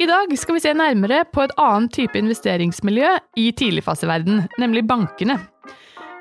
I 0.00 0.06
dag 0.08 0.30
skal 0.38 0.56
vi 0.56 0.60
se 0.64 0.70
nærmere 0.72 1.26
på 1.28 1.42
et 1.44 1.52
annet 1.60 1.92
type 1.92 2.16
investeringsmiljø 2.16 3.08
i 3.36 3.50
tidligfaseverden, 3.52 4.46
nemlig 4.56 4.86
bankene. 4.88 5.36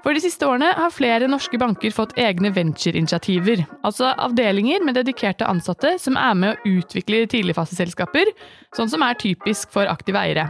For 0.03 0.11
de 0.15 0.23
siste 0.23 0.43
årene 0.47 0.73
har 0.75 0.91
flere 0.91 1.29
norske 1.31 1.55
banker 1.61 1.95
fått 1.95 2.17
egne 2.19 2.51
ventureinitiativer, 2.55 3.63
altså 3.87 4.11
avdelinger 4.19 4.83
med 4.83 4.99
dedikerte 4.99 5.47
ansatte 5.47 5.93
som 6.03 6.19
er 6.19 6.35
med 6.35 6.51
å 6.51 6.75
utvikle 6.75 7.23
tidligfaseselskaper, 7.31 8.33
sånn 8.75 8.91
som 8.91 9.07
er 9.07 9.19
typisk 9.19 9.71
for 9.71 9.87
aktive 9.87 10.19
eiere. 10.25 10.49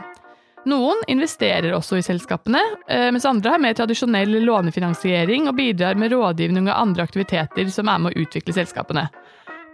Noen 0.69 1.05
investerer 1.05 1.77
også 1.77 2.01
i 2.01 2.05
selskapene, 2.05 2.65
eh, 2.89 3.11
mens 3.13 3.29
andre 3.29 3.53
har 3.53 3.61
mer 3.61 3.77
tradisjonell 3.77 4.39
lånefinansiering 4.41 5.47
og 5.47 5.57
bidrar 5.61 5.97
med 6.01 6.17
rådgivning 6.17 6.65
og 6.65 6.77
andre 6.81 7.05
aktiviteter 7.05 7.69
som 7.69 7.93
er 7.93 8.01
med 8.01 8.09
å 8.13 8.25
utvikle 8.25 8.57
selskapene. 8.57 9.05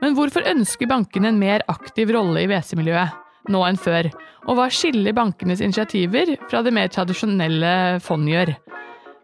Men 0.04 0.16
hvorfor 0.16 0.44
ønsker 0.44 0.92
bankene 0.92 1.32
en 1.32 1.40
mer 1.40 1.64
aktiv 1.72 2.12
rolle 2.12 2.44
i 2.44 2.52
WC-miljøet 2.52 3.22
nå 3.52 3.62
enn 3.68 3.80
før? 3.80 4.10
Og 4.46 4.60
hva 4.60 4.70
skiller 4.74 5.16
bankenes 5.18 5.62
initiativer 5.64 6.36
fra 6.50 6.62
det 6.66 6.74
mer 6.76 6.92
tradisjonelle 6.94 8.02
fond 8.06 8.30
gjør? 8.30 8.54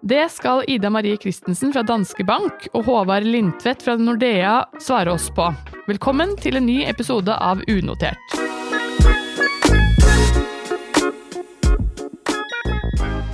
Det 0.02 0.24
skal 0.34 0.64
Ida 0.66 0.90
Marie 0.90 1.18
Christensen 1.22 1.70
fra 1.74 1.84
Danske 1.86 2.26
Bank 2.26 2.66
og 2.74 2.88
Håvard 2.88 3.28
Lindtvedt 3.28 3.86
fra 3.86 3.94
Nordea 4.02 4.64
svare 4.82 5.14
oss 5.14 5.30
på. 5.30 5.46
Velkommen 5.86 6.34
til 6.42 6.58
en 6.58 6.66
ny 6.66 6.80
episode 6.90 7.36
av 7.38 7.62
Unotert. 7.70 8.38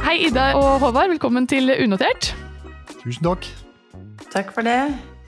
Hei, 0.03 0.17
Ida 0.27 0.53
og 0.59 0.81
Håvard. 0.83 1.13
Velkommen 1.15 1.47
til 1.47 1.71
Unotert. 1.83 2.33
Tusen 2.99 3.23
takk. 3.23 3.47
Takk 4.33 4.51
for 4.55 4.67
det. 4.67 4.81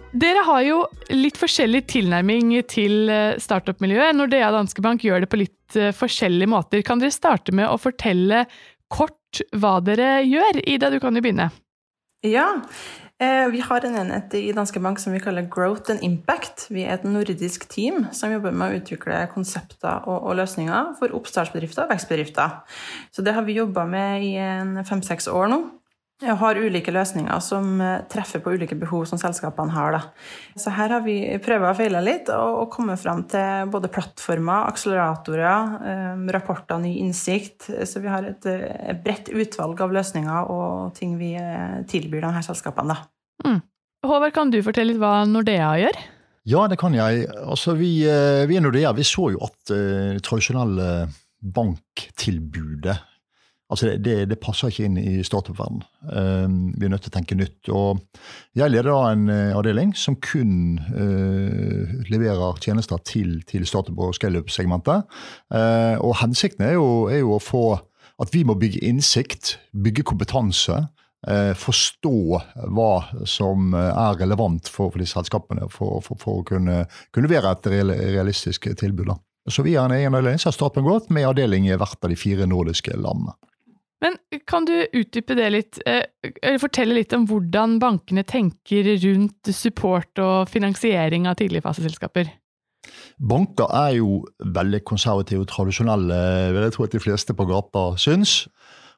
Dere 0.09 0.41
har 0.41 0.61
jo 0.65 0.77
litt 1.13 1.37
forskjellig 1.37 1.83
tilnærming 1.91 2.55
til 2.71 3.11
startup-miljøet. 3.37 4.15
Nordea 4.17 4.47
og 4.49 4.57
Danske 4.57 4.81
Bank 4.81 5.05
gjør 5.05 5.21
det 5.21 5.29
på 5.29 5.37
litt 5.43 5.77
forskjellige 5.93 6.49
måter. 6.49 6.81
Kan 6.85 7.01
dere 7.01 7.13
starte 7.13 7.53
med 7.53 7.69
å 7.69 7.77
fortelle 7.77 8.47
kort 8.89 9.43
hva 9.53 9.77
dere 9.85 10.23
gjør. 10.25 10.63
Ida, 10.66 10.89
du 10.89 10.97
kan 11.03 11.13
jo 11.13 11.21
begynne. 11.21 11.51
Ja. 12.25 12.47
Eh, 13.19 13.45
vi 13.51 13.59
har 13.59 13.83
en 13.85 13.97
enhet 13.99 14.33
i 14.39 14.53
Danske 14.55 14.79
Bank 14.79 14.99
som 14.99 15.13
vi 15.13 15.19
kaller 15.19 15.47
Growth 15.51 15.91
and 15.91 16.03
Impact. 16.03 16.69
Vi 16.71 16.85
er 16.88 16.97
et 16.97 17.05
nordisk 17.05 17.67
team 17.69 18.05
som 18.16 18.31
jobber 18.31 18.55
med 18.55 18.71
å 18.71 18.79
utvikle 18.79 19.25
konsepter 19.33 20.07
og, 20.07 20.31
løsninger 20.39 20.94
for 20.99 21.13
oppstartsbedrifter 21.19 21.85
og 21.85 21.94
vekstbedrifter. 21.94 22.61
Så 23.11 23.21
det 23.21 23.35
har 23.35 23.44
vi 23.44 23.59
jobba 23.59 23.85
med 23.85 24.23
i 24.23 24.33
fem-seks 24.88 25.29
år 25.29 25.51
nå 25.51 25.59
og 26.20 26.39
har 26.42 26.58
ulike 26.59 26.92
løsninger 26.92 27.39
som 27.44 27.80
eh, 27.84 28.02
treffer 28.12 28.42
på 28.44 28.52
ulike 28.58 28.75
behov 28.80 29.06
som 29.08 29.20
selskapene 29.22 29.72
har. 29.72 29.95
Da. 29.95 30.02
Så 30.59 30.73
her 30.75 30.92
har 30.92 31.03
vi 31.06 31.16
prøvd 31.39 31.67
og 31.70 31.78
feila 31.80 32.02
litt 32.03 32.31
og 32.34 32.67
kommet 32.73 33.00
fram 33.00 33.23
til 33.31 33.72
både 33.72 33.92
plattformer, 33.94 34.67
akseleratorer, 34.67 35.78
eh, 35.80 36.22
rapporter, 36.36 36.81
ny 36.84 36.97
innsikt. 37.06 37.70
Så 37.88 38.03
vi 38.03 38.12
har 38.12 38.28
et, 38.28 38.45
eh, 38.45 38.67
et 38.92 39.03
bredt 39.03 39.31
utvalg 39.31 39.80
av 39.80 39.95
løsninger 39.95 40.52
og 40.52 40.94
ting 41.00 41.16
vi 41.20 41.36
tilbyr 41.88 42.28
de 42.28 42.36
her 42.36 42.44
selskapene. 42.45 42.97
Mm. 43.45 43.62
Håvard, 44.03 44.34
kan 44.36 44.52
du 44.52 44.59
fortelle 44.64 44.94
litt 44.94 45.02
hva 45.02 45.23
Nordea 45.28 45.72
gjør? 45.80 46.02
Ja, 46.50 46.67
det 46.67 46.80
kan 46.80 46.95
jeg. 46.95 47.28
Altså, 47.45 47.75
vi, 47.78 48.03
vi 48.47 48.58
i 48.58 48.64
Nordea 48.64 48.92
vi 48.95 49.06
så 49.08 49.30
jo 49.31 49.44
at 49.45 49.72
det 49.72 50.23
tradisjonelle 50.25 51.08
banktilbudet 51.40 52.95
Altså 53.70 53.92
det, 54.02 54.16
det, 54.31 54.39
passer 54.42 54.72
ikke 54.72 54.88
inn 54.88 54.98
i 54.98 55.20
startup-verdenen. 55.25 55.84
Uh, 56.09 56.73
vi 56.73 56.88
er 56.88 56.94
nødt 56.94 57.03
til 57.06 57.12
å 57.12 57.17
tenke 57.20 57.38
nytt. 57.38 57.70
Og 57.70 58.00
jeg 58.58 58.73
leder 58.73 58.89
da 58.89 59.12
en 59.12 59.28
uh, 59.30 59.58
avdeling 59.59 59.92
som 59.98 60.17
kun 60.25 60.80
uh, 60.89 62.00
leverer 62.09 62.58
tjenester 62.66 63.02
til, 63.06 63.38
til 63.50 63.67
startup- 63.70 64.00
og 64.02 64.16
scaleup-segmentet. 64.17 65.06
Uh, 65.53 66.02
og 66.02 66.17
hensikten 66.23 66.66
er 66.66 66.80
jo, 66.80 66.88
er 67.14 67.22
jo, 67.22 67.36
å 67.38 67.44
få 67.44 67.66
at 68.20 68.34
vi 68.34 68.42
må 68.44 68.58
bygge 68.59 68.81
innsikt, 68.90 69.59
bygge 69.72 70.03
kompetanse. 70.03 70.88
forstå 71.59 72.40
hva 72.72 72.92
som 73.28 73.74
er 73.75 74.19
relevant 74.22 74.68
for, 74.72 74.88
for 74.91 75.00
disse 75.00 75.18
selskapene 75.18 75.68
for, 75.72 76.00
for, 76.03 76.19
for, 76.19 76.40
å 76.40 76.46
kunne, 76.47 76.85
kunne 77.12 77.28
levere 77.28 77.52
et 77.52 77.68
realistisk 77.68 78.69
tilbud. 78.79 79.12
Så 79.52 79.63
vi 79.63 79.75
har 79.75 79.88
en 79.88 79.96
egen 79.96 80.16
avdeling 80.16 80.40
som 80.40 80.50
har 80.50 80.58
startet 80.58 80.84
godt, 80.84 81.09
med 81.09 81.28
avdeling 81.28 81.68
i 81.68 81.75
hvert 81.79 82.00
av 82.03 82.12
de 82.12 82.19
fire 82.19 82.47
nordiske 82.47 82.96
landene. 82.96 83.35
Men 84.03 84.15
kan 84.47 84.67
du 84.67 84.75
utdype 84.95 85.35
det 85.35 85.47
litt, 85.51 85.79
eh, 85.85 86.05
eller 86.41 86.61
fortelle 86.61 86.95
litt 86.95 87.13
om 87.15 87.25
hvordan 87.27 87.79
bankene 87.81 88.23
tenker 88.23 88.93
rundt 89.03 89.51
support 89.55 90.21
og 90.23 90.49
finansiering 90.51 91.27
av 91.27 91.39
tidligfaseselskaper? 91.41 92.31
Banker 93.19 93.67
er 93.75 93.97
jo 93.97 94.21
veldig 94.39 94.81
konservative 94.87 95.43
og 95.43 95.49
tradisjonelle, 95.51 96.19
vil 96.55 96.63
jeg 96.63 96.75
tro 96.75 96.85
at 96.87 96.95
de 96.95 97.03
fleste 97.03 97.35
på 97.35 97.47
gata 97.49 97.91
syns. 97.99 98.45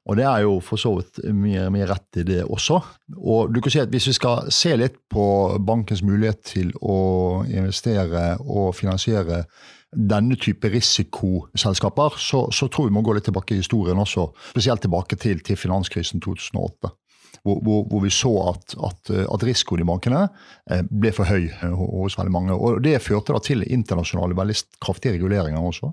Og 0.09 0.17
det 0.17 0.25
er 0.25 0.39
jo 0.45 0.55
for 0.65 0.81
så 0.81 0.95
vidt 0.97 1.19
mye, 1.37 1.67
mye 1.73 1.85
rett 1.89 2.17
i 2.17 2.25
det 2.25 2.39
også. 2.43 2.79
Og 3.21 3.51
du 3.53 3.59
kan 3.61 3.73
si 3.73 3.81
at 3.81 3.91
Hvis 3.93 4.07
vi 4.09 4.13
skal 4.17 4.49
se 4.49 4.73
litt 4.75 4.97
på 5.09 5.25
bankens 5.61 6.01
mulighet 6.01 6.41
til 6.55 6.71
å 6.81 7.43
investere 7.45 8.39
og 8.41 8.73
finansiere 8.75 9.43
denne 9.91 10.37
type 10.39 10.69
risikoselskaper, 10.71 12.15
så, 12.17 12.45
så, 12.51 12.67
tror 12.71 12.87
vi 12.87 12.95
må 12.95 13.03
gå 13.03 13.15
litt 13.15 13.27
tilbake 13.27 13.55
i 13.55 13.59
historien 13.59 13.99
også. 13.99 14.29
Spesielt 14.53 14.83
tilbake 14.85 15.17
til, 15.19 15.41
til 15.43 15.59
finanskrisen 15.59 16.23
2008. 16.23 16.93
Hvor, 17.41 17.57
hvor, 17.65 17.85
hvor, 17.89 18.01
vi 18.03 18.11
så 18.13 18.31
at, 18.51 18.75
at, 18.85 19.11
at, 19.23 19.43
risikoen 19.47 19.81
i 19.81 19.87
bankene 19.87 20.25
eh, 20.69 20.83
ble 20.85 21.09
for 21.15 21.25
høy 21.25 21.47
eh, 21.49 21.71
hos 21.73 22.17
veldig 22.19 22.33
mange. 22.33 22.53
Og 22.53 22.83
Det 22.85 22.99
førte 23.01 23.33
da 23.33 23.41
til 23.41 23.65
internasjonale, 23.65 24.37
veldig 24.37 24.57
kraftige 24.83 25.15
reguleringer 25.15 25.63
også, 25.71 25.89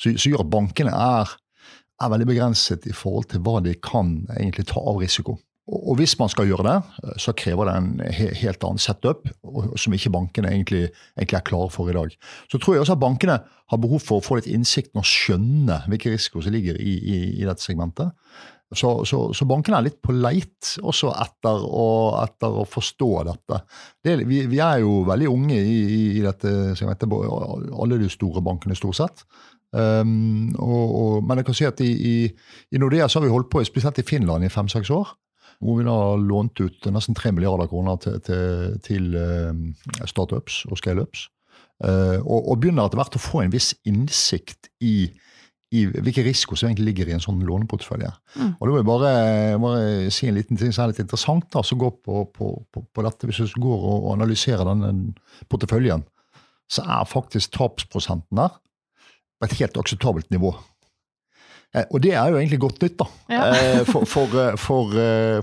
som 0.00 0.16
gjør 0.16 0.46
at 0.46 0.52
bankene 0.54 0.94
er, 0.94 1.34
er 2.00 2.12
veldig 2.14 2.30
begrenset 2.30 2.88
i 2.88 2.94
forhold 2.96 3.28
til 3.34 3.44
hva 3.44 3.60
de 3.66 3.76
kan 3.76 4.22
egentlig 4.38 4.70
ta 4.72 4.80
av 4.80 5.02
risiko. 5.02 5.36
Og 5.66 5.96
hvis 5.98 6.14
man 6.20 6.30
skal 6.30 6.46
gjøre 6.46 6.62
det, 6.62 6.74
så 7.18 7.32
krever 7.34 7.66
det 7.66 7.72
en 7.74 7.88
helt 8.38 8.64
annen 8.64 8.78
setup, 8.78 9.24
som 9.74 9.94
ikke 9.96 10.12
bankene 10.14 10.52
egentlig, 10.52 10.92
egentlig, 11.16 11.38
er 11.40 11.46
klare 11.48 11.72
for 11.74 11.90
i 11.90 11.96
dag. 11.96 12.12
Så 12.52 12.60
tror 12.62 12.76
jeg 12.76 12.84
også 12.84 12.94
at 12.94 13.02
bankene 13.02 13.40
har 13.42 13.80
behov 13.82 14.04
for 14.06 14.20
å 14.20 14.24
få 14.24 14.38
litt 14.38 14.46
innsikt 14.46 14.94
og 14.94 15.08
skjønne 15.08 15.80
hvilke 15.90 16.12
risikoer 16.14 16.46
som 16.46 16.54
ligger 16.54 16.78
i, 16.78 16.94
i, 16.94 17.18
i 17.40 17.48
dette 17.48 17.66
segmentet. 17.66 18.14
Så, 18.74 18.92
så, 19.06 19.20
så, 19.34 19.46
bankene 19.46 19.78
er 19.78 19.86
litt 19.86 19.98
på 20.02 20.14
leit 20.14 20.72
også 20.82 21.12
etter 21.22 21.66
å, 21.66 21.88
etter 22.22 22.62
å 22.62 22.64
forstå 22.66 23.10
dette. 23.26 23.60
Det, 24.02 24.16
vi, 24.26 24.40
vi, 24.50 24.62
er 24.62 24.80
jo 24.82 25.00
veldig 25.06 25.28
unge 25.30 25.58
i, 25.58 25.76
i 26.18 26.22
dette 26.22 26.74
segmentet, 26.78 27.10
alle 27.10 28.00
de 28.02 28.10
store 28.10 28.42
bankene 28.42 28.78
stort 28.78 28.98
sett. 29.02 29.26
Um, 29.74 30.54
og, 30.62 30.82
og, 30.86 31.14
men 31.26 31.42
jeg 31.42 31.50
kan 31.50 31.58
si 31.58 31.66
at 31.68 31.82
i, 31.82 31.90
i, 31.90 32.16
i 32.70 32.80
Nordea 32.80 33.10
så 33.10 33.18
har 33.18 33.26
vi 33.26 33.34
holdt 33.34 33.50
på, 33.50 33.66
spesielt 33.66 33.98
i 33.98 34.06
Finland, 34.06 34.46
i 34.46 34.52
fem-seks 34.52 34.94
år 34.94 35.14
hvor 35.60 35.78
vi 35.78 35.86
da 35.86 35.98
lånt 36.20 36.60
ut 36.60 36.88
nesten 36.92 37.16
3 37.16 37.32
milliarder 37.36 37.68
kroner 37.70 38.00
til, 38.02 38.18
til, 38.26 38.74
til 38.84 39.14
uh, 39.16 39.52
startups 40.08 40.64
og 40.70 40.80
scaleups. 40.80 41.28
Uh, 41.84 42.20
og, 42.24 42.40
og, 42.40 42.58
begynner 42.60 42.88
etter 42.88 43.00
hvert 43.00 43.16
å 43.18 43.20
få 43.20 43.42
en 43.42 43.52
viss 43.52 43.74
innsikt 43.88 44.70
i, 44.80 45.10
i 45.76 45.82
hvilke 45.92 46.24
risiko 46.24 46.56
som 46.56 46.70
egentlig 46.70 46.90
ligger 46.90 47.10
i 47.10 47.16
en 47.16 47.24
sånn 47.24 47.42
låneportefølje. 47.44 48.12
Mm. 48.36 48.52
Og 48.54 48.62
da 48.62 48.70
vil 48.70 48.80
jeg 48.80 48.88
bare, 48.88 49.10
bare, 49.60 50.12
si 50.14 50.28
en 50.30 50.38
liten 50.38 50.60
ting 50.60 50.72
som 50.72 50.86
er 50.86 50.94
litt 50.94 51.02
interessant, 51.04 51.48
da, 51.52 51.64
som 51.66 51.80
går 51.80 51.98
på, 51.98 52.22
på, 52.32 52.52
på, 52.72 52.84
på, 52.86 53.04
dette. 53.04 53.28
Hvis 53.28 53.56
du 53.56 53.60
går 53.64 53.88
og 53.90 54.12
analyserer 54.14 54.64
denne 54.68 54.92
porteføljen, 55.52 56.06
så 56.72 56.86
er 56.86 57.10
faktisk 57.10 57.52
tapsprosenten 57.54 58.40
der 58.40 58.56
på 59.36 59.46
et 59.46 59.58
helt 59.60 59.76
akseptabelt 59.76 60.32
nivå. 60.32 60.54
Eh, 61.76 61.84
og 61.92 62.00
det 62.02 62.14
er 62.16 62.30
jo 62.30 62.38
egentlig 62.40 62.60
godt 62.62 62.80
nytt 62.82 62.96
da, 63.02 63.06
ja. 63.32 63.42
Eh, 63.52 63.82
for, 63.88 64.06
for, 64.08 64.36
eh, 64.40 64.54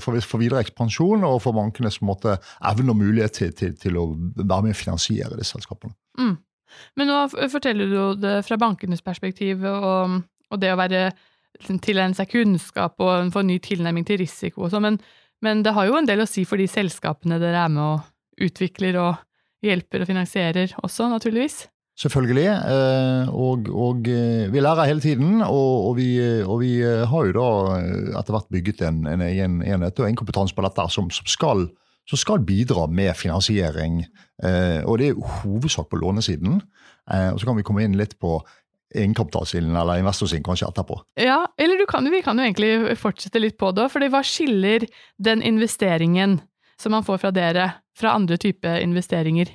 for, 0.02 0.18
for, 0.26 0.42
videre 0.42 0.64
ekspansjon 0.64 1.26
og 1.28 1.40
for 1.44 1.56
bankenes 1.56 2.00
måte, 2.06 2.40
evne 2.70 2.94
og 2.96 3.00
mulighet 3.02 3.38
til, 3.38 3.52
til, 3.58 3.76
til, 3.80 4.00
å 4.02 4.08
være 4.40 4.66
med 4.66 4.74
å 4.74 4.80
finansiere 4.80 5.38
disse 5.38 5.58
selskapene. 5.58 5.94
Mm. 6.20 6.38
Men 6.98 7.12
nå 7.12 7.20
forteller 7.54 7.92
du 7.92 8.24
det 8.24 8.40
fra 8.48 8.58
bankenes 8.58 9.04
perspektiv, 9.06 9.62
og, 9.70 10.24
og 10.50 10.62
det 10.62 10.72
å 10.74 10.80
være 10.80 11.04
tilegne 11.84 12.18
seg 12.18 12.32
kunnskap 12.32 12.98
og 13.04 13.30
få 13.34 13.44
en 13.44 13.52
ny 13.52 13.60
tilnærming 13.62 14.08
til 14.08 14.24
risiko 14.24 14.66
og 14.66 14.74
sånn, 14.74 14.88
men, 14.88 14.98
men, 15.46 15.62
det 15.66 15.76
har 15.78 15.86
jo 15.86 16.00
en 16.00 16.10
del 16.10 16.24
å 16.24 16.30
si 16.30 16.48
for 16.50 16.58
de 16.58 16.66
selskapene 16.72 17.38
dere 17.42 17.62
er 17.68 17.70
med 17.70 17.84
og 17.86 18.48
utvikler 18.48 18.98
og 19.04 19.22
hjelper 19.64 20.02
og 20.02 20.10
finansierer 20.10 20.74
også, 20.82 21.06
naturligvis? 21.14 21.68
Selvfølgelig. 22.00 22.48
Eh, 22.50 23.28
og, 23.30 23.70
og, 23.70 24.08
eh, 24.10 24.50
vi 24.54 24.62
lærer 24.62 24.90
hele 24.90 25.02
tiden. 25.02 25.42
Og, 25.42 25.90
og, 25.90 25.96
vi, 25.98 26.18
og, 26.42 26.60
vi, 26.62 26.82
eh, 26.82 27.06
har 27.10 27.30
jo 27.30 27.36
da 27.38 27.50
etter 28.20 28.34
hvert 28.34 28.50
bygget 28.50 28.82
en, 28.88 29.06
en 29.08 29.22
egen 29.22 29.62
enhet 29.62 30.02
og 30.02 30.10
en 30.10 30.18
kompetanse 30.18 30.58
på 30.58 30.66
dette 30.66 30.88
som, 30.90 31.12
som, 31.14 31.30
skal, 31.30 31.68
som 32.10 32.22
skal, 32.22 32.42
bidra 32.46 32.88
med 32.90 33.14
finansiering. 33.18 34.04
Og 34.44 34.98
det 35.00 35.12
er 35.12 35.22
hovedsak 35.44 35.88
på 35.92 36.02
lånesiden. 36.02 36.58
Og 37.08 37.38
så 37.40 37.46
kan 37.46 37.56
vi 37.56 37.64
komme 37.64 37.86
inn 37.86 37.96
litt 37.96 38.18
på 38.20 38.40
egenkapitalsiden 38.94 39.76
eller 39.78 40.02
investorsiden 40.02 40.44
kanskje 40.46 40.68
etterpå. 40.68 40.98
Ja, 41.22 41.46
eller 41.58 41.86
kan, 41.90 42.10
vi 42.12 42.22
kan 42.26 42.42
jo 42.42 42.46
egentlig 42.46 42.98
fortsette 43.00 43.40
litt 43.40 43.56
på 43.62 43.72
det. 43.78 43.88
For 43.94 44.04
hva 44.12 44.24
skiller 44.26 44.84
den 45.22 45.46
investeringen 45.46 46.42
som 46.82 46.96
man 46.98 47.06
får 47.06 47.22
fra 47.22 47.32
dere, 47.32 47.70
fra 47.98 48.18
andre 48.18 48.40
typer 48.42 48.82
investeringer? 48.84 49.54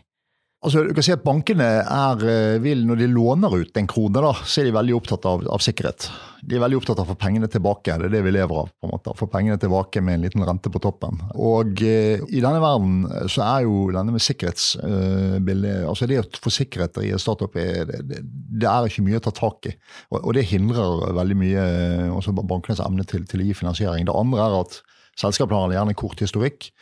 Altså, 0.59 0.81
du 0.83 0.91
kan 0.91 1.05
si 1.07 1.13
at 1.15 1.23
Bankene 1.23 1.67
er, 1.85 2.23
eh, 2.27 2.57
vil, 2.59 2.81
når 2.83 2.99
de 2.99 3.07
låner 3.07 3.53
ut 3.61 3.77
en 3.79 3.87
krone, 3.87 4.19
da, 4.19 4.33
så 4.43 4.59
er 4.59 4.67
de 4.67 4.73
veldig 4.75 4.97
opptatt 4.97 5.29
av, 5.31 5.45
av, 5.47 5.63
sikkerhet. 5.63 6.09
De 6.43 6.57
er 6.57 6.63
veldig 6.65 6.81
opptatt 6.81 6.99
av 6.99 7.07
å 7.07 7.13
få 7.13 7.19
pengene 7.21 7.47
tilbake. 7.47 7.95
Det 7.95 8.09
er 8.09 8.15
det 8.17 8.23
vi 8.27 8.33
lever 8.35 8.65
av. 8.65 8.73
på 8.75 8.89
en 8.89 8.91
måte, 8.91 9.15
Få 9.15 9.29
pengene 9.31 9.61
tilbake 9.63 10.03
med 10.03 10.19
en 10.19 10.27
liten 10.27 10.43
rente 10.43 10.73
på 10.75 10.83
toppen. 10.83 11.23
Og 11.39 11.79
eh, 11.87 12.19
I 12.27 12.43
denne 12.43 12.59
verden 12.59 13.07
så 13.31 13.47
er 13.47 13.69
jo 13.69 13.87
denne 13.95 14.17
med 14.17 14.27
sikkerhetsbildet 14.27 15.79
eh, 15.79 15.87
altså 15.87 16.11
Det 16.11 16.21
å 16.25 16.29
få 16.43 16.51
sikkerhet 16.51 17.03
i 17.07 17.15
en 17.15 17.23
startup 17.23 17.55
er, 17.55 17.87
det, 18.03 18.25
det, 18.27 18.67
er 18.67 18.91
ikke 18.91 19.07
mye 19.07 19.23
å 19.23 19.27
ta 19.31 19.37
tak 19.39 19.71
i. 19.71 19.79
Og, 20.11 20.25
og 20.25 20.31
det 20.35 20.49
hindrer 20.51 21.15
veldig 21.23 21.39
mye 21.39 21.71
eh, 21.71 22.07
også 22.19 22.35
bankenes 22.41 22.83
evne 22.83 23.07
til, 23.07 23.31
til, 23.31 23.47
å 23.47 23.47
gi 23.47 23.61
finansiering. 23.63 24.11
Det 24.11 24.23
andre 24.27 24.43
er 24.43 24.63
at 24.65 24.83
selskapene 25.23 25.69
har 25.69 25.81
gjerne 25.85 25.99
kort 25.99 26.19
historikk, 26.19 26.73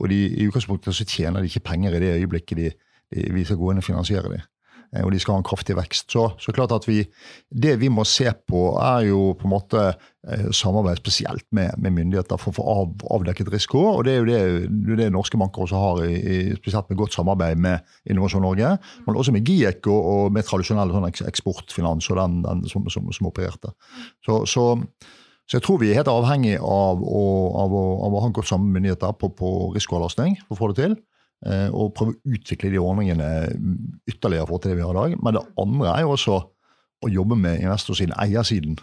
og 0.00 0.08
de, 0.10 0.24
i 0.26 0.48
utgangspunktet 0.50 0.98
så 0.98 1.06
tjener 1.06 1.38
de 1.38 1.50
ikke 1.50 1.70
penger 1.70 1.94
i 1.94 2.02
det 2.02 2.16
øyeblikket 2.18 2.58
de 2.58 2.74
vi 3.12 3.44
skal 3.44 3.60
gå 3.60 3.72
inn 3.72 3.82
og 3.82 3.86
finansiere 3.86 4.32
dem. 4.32 4.48
Eh, 4.92 5.04
og 5.04 5.12
de 5.12 5.20
skal 5.20 5.36
ha 5.36 5.40
en 5.40 5.46
kraftig 5.46 5.76
vekst. 5.78 6.10
Så, 6.12 6.26
så 6.40 6.52
klart 6.54 6.72
at 6.76 6.86
vi, 6.88 7.02
Det 7.48 7.76
vi 7.80 7.88
må 7.88 8.04
se 8.04 8.28
på, 8.48 8.76
er 8.80 9.08
jo 9.08 9.32
på 9.38 9.48
en 9.48 9.54
måte 9.54 9.84
eh, 9.88 10.50
samarbeid 10.52 11.00
spesielt 11.00 11.46
med, 11.50 11.72
med 11.78 11.96
myndigheter 11.96 12.40
for 12.40 12.52
å 12.52 12.56
få 12.58 12.66
av, 12.74 13.06
avdekket 13.16 13.52
risiko. 13.52 13.84
og 13.96 14.04
Det 14.04 14.14
er 14.14 14.20
jo 14.20 14.28
det, 14.28 14.98
det 15.00 15.08
norske 15.12 15.40
banker 15.40 15.64
også 15.64 15.80
har, 15.80 16.04
i, 16.04 16.52
spesielt 16.60 16.90
med 16.90 17.00
godt 17.00 17.16
samarbeid 17.16 17.56
med 17.56 17.80
Innovasjon 18.10 18.44
Norge. 18.44 18.76
Men 19.06 19.16
også 19.16 19.34
med 19.34 19.48
GIEK 19.48 19.88
og, 19.88 20.12
og 20.12 20.36
med 20.36 20.46
tradisjonell 20.48 20.92
sånn 20.92 21.08
eksportfinans 21.08 22.10
og 22.12 22.20
den, 22.20 22.38
den 22.46 22.64
som, 22.70 22.86
som, 22.92 23.10
som, 23.12 23.32
opererte. 23.32 23.72
Så, 24.26 24.42
så, 24.44 24.66
så, 25.46 25.56
jeg 25.56 25.64
tror 25.64 25.80
vi 25.80 25.92
er 25.92 26.02
helt 26.02 26.12
avhengig 26.12 26.58
av 26.60 27.00
å, 27.00 27.24
av 27.64 27.72
å, 27.72 27.86
av 28.08 28.18
å 28.18 28.26
ha 28.26 28.34
godt 28.34 28.50
sammen 28.50 28.68
med 28.68 28.82
myndigheter 28.82 29.16
på, 29.16 29.32
på 29.38 29.72
risikoavlastning 29.76 30.36
for 30.44 30.58
å 30.58 30.60
få 30.60 30.72
det 30.72 30.82
til. 30.82 31.00
Eh, 31.42 31.68
og 31.74 31.90
prøve 31.96 32.14
å 32.14 32.34
utvikle 32.36 32.70
de 32.70 32.78
ordningene 32.78 33.28
ytterligere 34.06 34.46
for 34.46 34.62
til 34.62 34.72
det 34.72 34.78
vi 34.78 34.86
har 34.86 34.94
i 34.94 35.00
dag. 35.00 35.18
Men 35.18 35.38
det 35.38 35.44
andre 35.58 35.94
er 35.96 36.04
jo 36.04 36.14
også 36.14 36.38
å 37.02 37.10
jobbe 37.10 37.38
med 37.38 37.62
investorsiden, 37.64 38.14
eiersiden, 38.22 38.78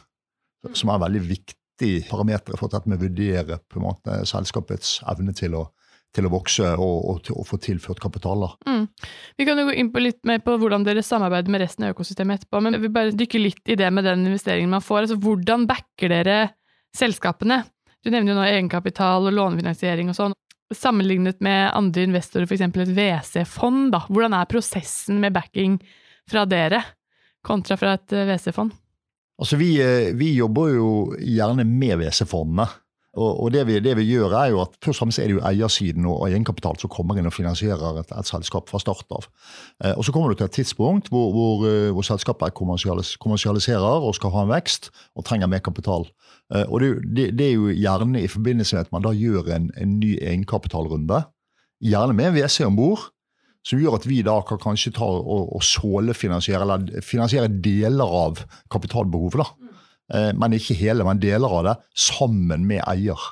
som 0.75 0.91
er 0.91 1.03
veldig 1.05 1.21
viktig 1.23 1.91
parameter 2.09 2.59
for 2.59 2.75
at 2.75 2.87
vi 2.89 2.99
vurderer 2.99 3.61
på 3.63 3.79
en 3.79 3.85
måte 3.85 4.17
selskapets 4.27 4.97
evne 5.07 5.31
til 5.37 5.55
å, 5.55 5.69
til 6.15 6.27
å 6.27 6.33
vokse 6.33 6.73
og, 6.75 6.97
og, 6.99 7.21
til 7.29 7.39
å 7.39 7.45
få 7.47 7.61
tilført 7.63 8.01
kapital. 8.03 8.43
Mm. 8.67 8.89
Vi 9.39 9.47
kan 9.47 9.61
jo 9.61 9.69
gå 9.69 9.77
inn 9.79 9.93
på 9.93 10.03
litt 10.03 10.19
mer 10.27 10.43
på 10.43 10.57
hvordan 10.59 10.83
dere 10.83 11.05
samarbeider 11.05 11.53
med 11.53 11.63
resten 11.63 11.87
av 11.87 11.95
økosystemet 11.95 12.41
etterpå, 12.41 12.59
men 12.65 12.75
jeg 12.75 12.83
vil 12.83 12.95
bare 12.97 13.15
dykke 13.15 13.43
litt 13.45 13.71
i 13.71 13.79
det 13.79 13.87
med 13.95 14.09
den 14.09 14.27
investeringen 14.27 14.75
man 14.75 14.83
får. 14.83 15.05
Altså, 15.05 15.19
hvordan 15.23 15.63
backer 15.69 16.11
dere 16.11 16.39
selskapene? 16.97 17.63
Du 18.03 18.11
nevner 18.11 18.33
jo 18.33 18.39
nå 18.41 18.47
egenkapital 18.49 19.31
og 19.31 19.35
lånefinansiering 19.35 20.11
og 20.11 20.19
sånn. 20.19 20.35
Sammenlignet 20.75 21.39
med 21.41 21.71
andre 21.73 22.05
investorer, 22.05 22.45
f.eks. 22.45 22.61
et 22.61 22.93
WC-fond, 22.93 23.89
da. 23.95 24.03
Hvordan 24.09 24.35
er 24.37 24.49
prosessen 24.49 25.17
med 25.23 25.33
backing 25.33 25.79
fra 26.29 26.45
dere 26.45 26.83
kontra 27.45 27.77
fra 27.79 27.95
et 27.97 28.13
eh, 28.13 28.27
WC-fond? 28.29 28.75
Altså 29.39 29.57
vi, 29.59 29.71
eh, 29.81 30.11
vi, 30.19 30.33
jobber 30.37 30.73
jo 30.75 30.89
gjerne 31.17 31.65
med 31.65 32.03
WC-fondene. 32.03 32.67
Og, 33.17 33.43
og 33.43 33.51
det, 33.53 33.63
vi, 33.65 33.79
det, 33.81 33.95
vi, 33.97 34.05
gjør 34.05 34.35
er 34.37 34.51
jo 34.53 34.59
at 34.61 34.75
Først 34.85 34.99
og 34.99 35.07
fremst 35.07 35.19
er 35.19 35.29
det 35.29 35.37
jo 35.39 35.45
eiersiden 35.49 36.05
og 36.05 36.27
egenkapital 36.27 36.77
som 36.77 36.91
kommer 36.93 37.17
inn 37.17 37.25
og 37.25 37.33
finansierer 37.33 38.01
et, 38.03 38.11
et 38.13 38.29
selskap 38.29 38.69
fra 38.69 38.81
start 38.81 39.09
av. 39.15 39.25
Eh, 39.83 39.95
og 39.95 40.05
Så 40.05 40.13
kommer 40.13 40.29
du 40.29 40.37
til 40.37 40.45
et 40.45 40.57
tidspunkt 40.59 41.09
hvor, 41.09 41.31
hvor, 41.33 41.65
eh, 41.69 41.89
hvor 41.95 42.05
selskapet 42.05 42.53
kommersialis, 42.53 43.15
kommersialiserer 43.17 44.05
og 44.05 44.13
skal 44.17 44.33
ha 44.35 44.45
en 44.45 44.53
vekst 44.53 44.91
og 45.17 45.25
trenger 45.25 45.49
mer 45.49 45.63
kapital. 45.65 46.05
Eh, 46.53 46.65
og 46.69 46.83
det, 46.83 46.91
det, 47.09 47.29
det, 47.39 47.47
er 47.47 47.57
jo 47.57 47.73
gjerne 47.73 48.21
i 48.21 48.29
forbindelse 48.29 48.77
med 48.77 48.85
at 48.85 48.93
man 48.93 49.05
da 49.07 49.15
gjør 49.17 49.55
en, 49.57 49.71
en 49.73 49.97
ny 49.99 50.15
egenkapitalrunde. 50.21 51.23
Gjerne 51.81 52.13
med 52.13 52.29
en 52.29 52.37
WC 52.37 52.61
om 52.67 52.77
bord, 52.77 53.09
som 53.65 53.81
gjør 53.81 53.97
at 53.97 54.05
vi 54.07 54.21
da 54.25 54.37
kan 54.47 54.61
kanskje 54.61 54.93
ta 54.95 55.07
og, 55.07 55.49
og 55.55 55.63
sålefinansiere 55.65 56.61
eller 56.65 57.01
finansiere 57.05 57.49
deler 57.49 58.19
av 58.21 58.45
kapitalbehovet. 58.71 59.41
da. 59.41 59.68
Eh, 60.13 60.31
men 60.35 60.55
ikke 60.57 60.77
hele, 60.77 61.05
men 61.05 61.21
deler 61.21 61.55
av 61.59 61.67
det, 61.67 61.75
sammen 61.97 62.65
med 62.67 62.83
eier. 62.89 63.29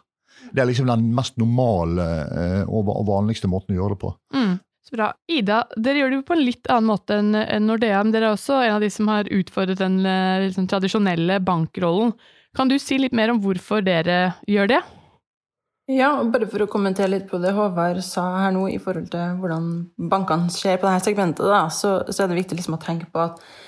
Det 0.52 0.64
er 0.64 0.70
liksom 0.70 0.90
den 0.90 1.10
mest 1.16 1.38
normale 1.42 2.08
eh, 2.26 2.64
og 2.70 2.92
vanligste 3.08 3.50
måten 3.52 3.76
å 3.76 3.82
gjøre 3.82 3.98
det 3.98 4.02
på. 4.06 4.14
Mm. 4.36 4.56
Så 4.88 4.96
bra. 4.96 5.10
Ida, 5.28 5.64
dere 5.76 6.00
gjør 6.00 6.14
det 6.14 6.20
jo 6.22 6.28
på 6.30 6.36
en 6.38 6.46
litt 6.46 6.70
annen 6.72 6.88
måte 6.94 7.18
enn 7.20 7.66
Nordea, 7.68 8.00
men 8.06 8.14
dere 8.14 8.30
er 8.30 8.38
også 8.38 8.62
en 8.62 8.78
av 8.78 8.86
de 8.86 8.92
som 8.94 9.10
har 9.12 9.28
utfordret 9.36 9.82
den 9.82 9.98
liksom, 10.46 10.70
tradisjonelle 10.72 11.42
bankrollen. 11.44 12.14
Kan 12.56 12.72
du 12.72 12.78
si 12.80 12.96
litt 13.02 13.16
mer 13.18 13.34
om 13.34 13.42
hvorfor 13.44 13.84
dere 13.84 14.38
gjør 14.48 14.72
det? 14.72 14.80
Ja, 15.92 16.14
bare 16.24 16.48
for 16.48 16.64
å 16.64 16.70
kommentere 16.72 17.12
litt 17.14 17.28
på 17.28 17.40
det 17.40 17.52
Håvard 17.56 18.00
sa 18.04 18.24
her 18.46 18.56
nå 18.56 18.66
i 18.72 18.80
forhold 18.80 19.12
til 19.12 19.36
hvordan 19.42 19.68
bankene 20.12 20.52
ser 20.56 20.80
på 20.80 20.88
dette 20.88 21.10
segmentet, 21.10 21.48
da, 21.48 21.66
så, 21.72 22.00
så, 22.08 22.24
er 22.24 22.32
det 22.32 22.42
viktig 22.42 22.60
liksom 22.60 22.76
å 22.80 22.84
tenke 22.84 23.12
på 23.12 23.28
at 23.28 23.44
Eh, 23.44 23.67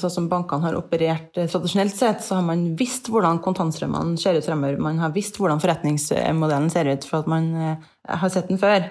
sånn 0.00 0.12
som 0.12 0.26
bankene 0.30 0.64
har 0.64 0.76
operert 0.78 1.36
eh, 1.36 1.48
tradisjonelt 1.50 1.94
sett, 1.96 2.22
så 2.24 2.38
har 2.38 2.44
man 2.46 2.64
visst 2.78 3.10
hvordan 3.12 3.40
kontantstrømmene 3.44 4.16
ser 4.20 4.38
ut 4.38 4.46
fremover. 4.46 4.80
Man 4.80 5.00
har 5.02 5.12
visst 5.14 5.36
hvordan 5.40 5.60
forretningsmodellen 5.62 6.70
ser 6.72 6.88
ut, 6.88 7.04
for 7.08 7.20
at 7.20 7.28
man 7.28 7.50
eh, 7.56 7.88
har 8.08 8.32
sett 8.32 8.48
den 8.48 8.60
før. 8.60 8.86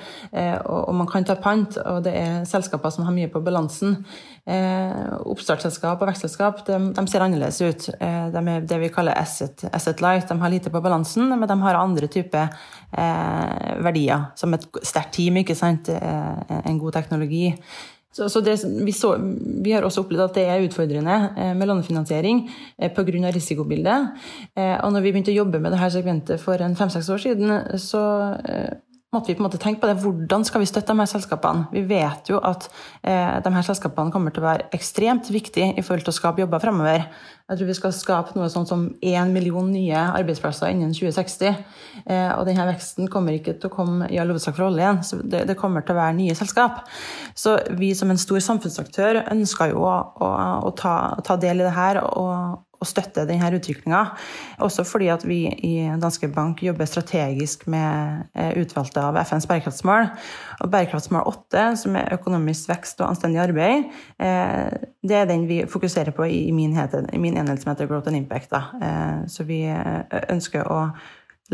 Og 0.69 0.91
man 0.93 1.07
kan 1.09 1.25
ta 1.25 1.33
pant, 1.41 1.79
og 1.89 2.03
det 2.05 2.11
er 2.19 2.43
selskaper 2.45 2.91
som 2.93 3.07
har 3.07 3.15
mye 3.15 3.31
på 3.33 3.41
balansen. 3.41 3.95
Oppstartsselskap 4.45 6.03
og 6.03 6.11
vekstselskap 6.11 6.61
de, 6.67 6.77
de, 6.93 7.05
ser 7.09 7.25
annerledes 7.25 7.57
ut. 7.65 7.87
De 7.97 8.43
er 8.53 8.67
det 8.69 8.77
vi 8.83 8.91
kaller 8.93 9.17
asset, 9.17 9.65
asset 9.73 10.05
light. 10.05 10.29
De 10.29 10.37
har 10.37 10.53
lite 10.53 10.69
på 10.69 10.83
balansen, 10.85 11.33
men 11.33 11.49
de 11.49 11.57
har 11.63 11.79
andre 11.81 12.11
typer 12.13 12.53
verdier, 13.81 14.29
som 14.37 14.53
et 14.53 14.69
sterkt 14.85 15.15
team, 15.17 15.41
ikke 15.41 15.57
sant? 15.57 15.89
en 15.89 16.77
god 16.77 16.99
teknologi. 17.01 17.55
Så, 18.17 18.41
det, 18.41 18.57
vi, 18.85 18.93
så, 18.95 19.13
vi, 19.63 19.71
har 19.75 19.85
også 19.85 20.01
opplevd 20.01 20.23
at 20.25 20.37
det 20.39 20.45
er 20.49 20.63
utfordrende 20.65 21.17
eh, 21.37 21.53
med 21.57 21.69
lånefinansiering 21.69 22.43
eh, 22.81 22.89
pga. 22.93 23.31
risikobildet. 23.35 24.23
Eh, 24.57 24.77
og 24.81 24.93
når 24.93 25.05
vi 25.05 25.11
begynte 25.11 25.33
å 25.35 25.37
jobbe 25.37 25.61
med 25.61 25.75
dette 25.75 25.91
segmentet 25.93 26.41
for 26.41 26.57
en 26.63 26.77
fem-seks 26.79 27.11
år 27.13 27.21
siden, 27.27 27.53
så 27.77 28.03
måtte 29.15 29.31
vi 29.31 29.37
på 29.37 29.39
en 29.39 29.47
måte 29.47 29.59
tenke 29.61 29.79
på 29.79 29.87
det. 29.87 30.01
Hvordan 30.03 30.43
skal 30.43 30.61
vi 30.61 30.67
støtte 30.67 30.91
de 30.91 30.99
her 30.99 31.07
selskapene? 31.07 31.69
Vi 31.71 31.83
vet 31.87 32.27
jo 32.27 32.41
at 32.43 32.67
eh, 33.07 33.37
de 33.43 33.51
her 33.55 33.63
selskapene 33.63 34.11
kommer 34.11 34.35
til 34.35 34.43
å 34.43 34.49
være 34.49 34.67
ekstremt 34.75 35.29
viktige 35.31 35.69
i 35.79 35.83
forhold 35.85 36.03
til 36.03 36.11
å 36.11 36.17
skape 36.17 36.43
jobber 36.43 36.59
fremover. 36.59 37.05
Jeg 37.47 37.59
tror 37.61 37.69
vi 37.69 37.77
skal 37.77 37.93
skape 37.95 38.35
noe 38.35 38.49
sånt 38.51 38.67
som 38.67 38.83
én 38.99 39.31
million 39.31 39.69
nye 39.71 40.01
arbeidsplasser 40.19 40.73
innen 40.73 40.91
2060. 40.91 41.55
Eh, 42.03 42.33
og 42.35 42.43
denne 42.49 42.67
veksten 42.67 43.07
kommer 43.11 43.37
ikke 43.37 43.55
til 43.55 43.71
å 43.71 43.75
komme 43.77 44.11
i 44.11 44.19
all 44.19 44.33
hovedsak 44.33 44.57
fra 44.59 44.67
oljen. 44.67 44.99
så 45.07 45.21
det, 45.23 45.45
det, 45.47 45.55
kommer 45.55 45.87
til 45.87 45.95
å 45.95 46.01
være 46.01 46.17
nye 46.19 46.35
selskap. 46.35 46.83
Så 47.31 47.55
vi 47.79 47.93
som 47.95 48.11
en 48.11 48.19
stor 48.19 48.43
samfunnsaktør 48.43 49.23
ønsker 49.31 49.71
jo 49.71 49.87
å, 49.87 49.95
å, 50.19 50.33
å 50.67 50.75
ta, 50.75 51.15
ta, 51.23 51.39
del 51.39 51.63
i 51.63 51.69
det 51.69 51.75
her 51.79 52.03
og, 52.03 52.66
å 52.77 52.87
støtte 52.87 53.25
denne 53.27 53.49
utviklinga. 53.57 54.01
Også 54.65 54.85
fordi 54.87 55.09
at 55.13 55.25
vi 55.27 55.39
i 55.65 55.73
Danske 56.01 56.29
Bank 56.33 56.61
jobber 56.65 56.89
strategisk 56.89 57.65
med 57.71 58.27
eh, 58.37 58.53
utvalgte 58.61 59.03
av 59.03 59.17
FNs 59.23 59.47
bærekraftsmål. 59.49 60.09
Og 60.63 60.71
bærekraftsmål 60.73 61.27
8, 61.31 61.65
som 61.83 61.97
er 61.99 62.13
økonomisk 62.17 62.71
vekst 62.71 63.01
og 63.01 63.11
anstendig 63.11 63.41
arbeid, 63.47 63.87
eh, 64.21 64.87
det 65.07 65.19
er 65.21 65.29
den 65.29 65.47
vi 65.49 65.63
fokuserer 65.69 66.13
på 66.15 66.27
i 66.29 66.51
min, 66.55 66.75
enhet 66.77 67.61
som 67.61 67.71
heter 67.71 67.89
Growth 67.89 68.11
and 68.11 68.19
Impact. 68.19 68.53
Eh, 68.53 69.23
så 69.31 69.47
vi 69.47 69.63
ønsker 70.29 70.67
å 70.69 70.81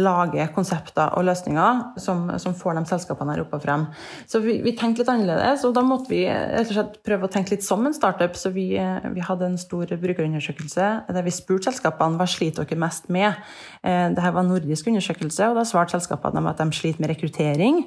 lage 0.01 0.47
konsepter 0.55 1.11
og 1.17 1.25
løsninger 1.27 1.99
som, 2.01 2.25
som 2.41 2.55
får 2.57 2.79
de 2.79 2.83
selskapene 2.89 3.35
her 3.35 3.43
opp 3.43 3.53
og 3.53 3.61
frem. 3.61 3.85
Så 4.29 4.41
vi, 4.41 4.55
vi, 4.65 4.73
tenkte 4.77 5.03
litt 5.03 5.11
annerledes, 5.13 5.65
og 5.67 5.75
da 5.77 5.83
måtte 5.85 6.09
vi 6.09 6.23
slett 6.69 6.97
prøve 7.05 7.27
å 7.27 7.31
tenke 7.31 7.53
litt 7.53 7.65
som 7.65 7.85
en 7.85 7.93
startup. 7.93 8.33
Så 8.39 8.49
vi, 8.55 8.71
vi 8.73 9.25
hadde 9.27 9.51
en 9.51 9.59
stor 9.61 9.93
brukerundersøkelse 10.01 10.89
der 11.13 11.25
vi 11.25 11.35
spurte 11.35 11.69
selskapene 11.69 12.17
hva 12.17 12.27
sliter 12.29 12.65
dere 12.65 12.81
mest 12.81 13.09
med. 13.13 13.37
Eh, 13.85 14.09
Dette 14.15 14.33
var 14.33 14.41
en 14.41 14.53
nordisk 14.55 14.89
undersøkelse, 14.89 15.51
og 15.51 15.59
da 15.59 15.65
svarte 15.67 15.97
selskapene 15.97 16.43
at 16.49 16.61
de 16.61 16.69
sliter 16.75 17.03
med 17.03 17.13
rekruttering, 17.13 17.83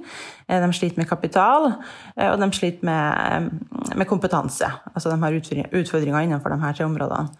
eh, 0.46 0.62
de 0.62 0.72
sliter 0.76 1.02
med 1.02 1.10
kapital, 1.10 1.72
eh, 2.16 2.30
og 2.30 2.38
de 2.40 2.50
sliter 2.54 2.86
med, 2.86 3.50
med 3.96 4.06
kompetanse. 4.06 4.70
Altså 4.94 5.10
de 5.10 5.22
har 5.22 5.40
utfordringer 5.40 6.22
innenfor 6.22 6.54
her 6.54 6.76
tre 6.76 6.86
områdene. 6.86 7.34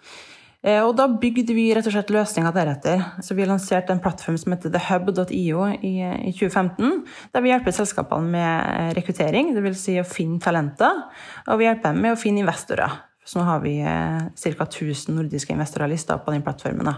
Eh, 0.65 0.81
og 0.81 0.95
da 0.97 1.05
bygde 1.21 1.53
vi 1.53 1.67
rett 1.75 1.85
og 1.87 1.93
slett 1.93 2.11
løsninger 2.13 2.55
deretter. 2.55 3.03
Så 3.23 3.37
vi 3.37 3.45
lanserte 3.47 3.93
en 3.93 4.01
plattform 4.03 4.39
som 4.41 4.55
heter 4.55 4.73
thehub.io 4.73 5.67
i, 5.77 5.93
i 6.01 6.33
2015, 6.33 7.03
der 7.33 7.45
vi 7.45 7.53
hjelper 7.53 7.75
selskapene 7.77 8.33
med 8.33 8.95
rekruttering, 8.97 9.53
dvs. 9.55 9.83
Si 9.83 9.97
å 10.01 10.07
finne 10.07 10.41
talenter, 10.43 11.03
og 11.47 11.61
vi 11.61 11.69
hjelper 11.69 11.93
dem 11.93 12.05
med 12.05 12.17
å 12.17 12.21
finne 12.21 12.43
investorer. 12.43 13.03
Så 13.27 13.41
nå 13.41 13.47
har 13.47 13.59
vi 13.63 13.77
eh, 13.83 14.21
ca. 14.31 14.69
1000 14.69 15.17
nordiske 15.17 15.53
investorer 15.53 15.91
lista 15.91 16.17
på 16.23 16.33
den 16.33 16.45
plattformen. 16.45 16.95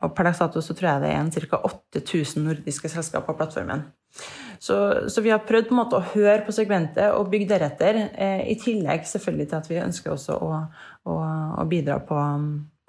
Og 0.00 0.12
per 0.16 0.26
dags 0.26 0.40
dato 0.40 0.62
så 0.64 0.74
tror 0.76 0.94
jeg 0.94 1.02
det 1.04 1.14
er 1.14 1.48
ca. 1.50 1.60
8000 1.68 2.46
nordiske 2.48 2.90
selskaper 2.90 3.28
på 3.28 3.38
plattformen. 3.38 3.84
Så, 4.60 4.76
så, 5.08 5.22
vi 5.24 5.30
har 5.30 5.44
prøvd 5.46 5.68
på 5.68 5.72
en 5.72 5.78
måte 5.78 5.96
å 5.96 6.08
høre 6.12 6.42
på 6.44 6.52
segmentet 6.52 7.14
og 7.16 7.30
bygge 7.32 7.48
deretter. 7.52 8.00
Eh, 8.12 8.42
I 8.52 8.58
tillegg 8.60 9.06
selvfølgelig 9.08 9.46
til 9.48 9.58
at 9.60 9.70
vi 9.70 9.78
ønsker 9.80 10.12
også 10.12 10.36
å, 10.36 10.58
å, 11.08 11.16
å 11.62 11.64
bidra 11.70 12.00
på, 12.04 12.18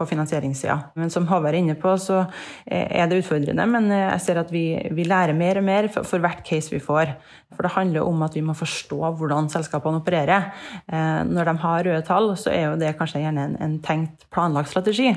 på 0.01 0.10
finansieringssida. 0.10 0.77
Men 0.98 1.13
som 1.13 1.27
Håvard 1.29 1.53
er 1.53 1.62
inne 1.62 1.77
på, 1.79 1.93
så 2.01 2.24
er 2.65 3.08
det 3.10 3.22
utfordrende. 3.22 3.67
Men 3.70 3.89
jeg 3.93 4.24
ser 4.25 4.41
at 4.41 4.51
vi, 4.53 4.65
vi 4.91 5.05
lærer 5.08 5.38
mer 5.38 5.62
og 5.62 5.67
mer 5.67 5.89
for, 5.93 6.08
for, 6.08 6.24
hvert 6.24 6.43
case 6.48 6.74
vi 6.74 6.81
får. 6.81 7.13
For 7.53 7.67
det 7.67 7.74
handler 7.75 8.08
om 8.08 8.25
at 8.25 8.36
vi 8.38 8.43
må 8.46 8.55
forstå 8.58 9.00
hvordan 9.20 9.50
selskapene 9.53 10.01
opererer. 10.01 10.51
Eh, 10.88 11.22
når 11.29 11.51
de 11.51 11.55
har 11.65 11.88
røde 11.88 12.03
tall, 12.08 12.31
så 12.39 12.53
er 12.53 12.70
jo 12.70 12.77
det 12.81 12.96
kanskje 13.00 13.24
gjerne 13.24 13.48
en, 13.50 13.58
en 13.62 13.79
tenkt 13.86 14.25
planlagt 14.34 14.72
strategi. 14.72 15.12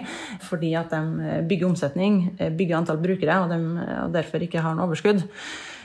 Fordi 0.45 0.75
at 0.79 0.93
de 0.93 1.38
bygger 1.49 1.71
omsetning, 1.71 2.25
bygger 2.59 2.81
antall 2.81 3.00
brukere, 3.03 3.41
og, 3.45 3.55
de, 3.55 3.87
og 4.05 4.14
derfor 4.14 4.45
ikke 4.45 4.64
har 4.64 4.76
noe 4.76 4.91
overskudd. 4.91 5.25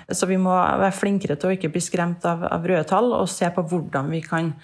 Så 0.09 0.25
vi 0.25 0.39
må 0.41 0.53
være 0.53 0.95
flinkere 0.95 1.37
til 1.37 1.51
å 1.51 1.57
ikke 1.57 1.69
bli 1.73 1.81
skremt 1.85 2.25
av, 2.25 2.47
av 2.49 2.63
røde 2.65 2.85
tall, 2.89 3.11
og 3.13 3.29
se 3.29 3.49
på 3.53 3.65
hvordan 3.69 4.09
vi 4.09 4.23
kan 4.25 4.55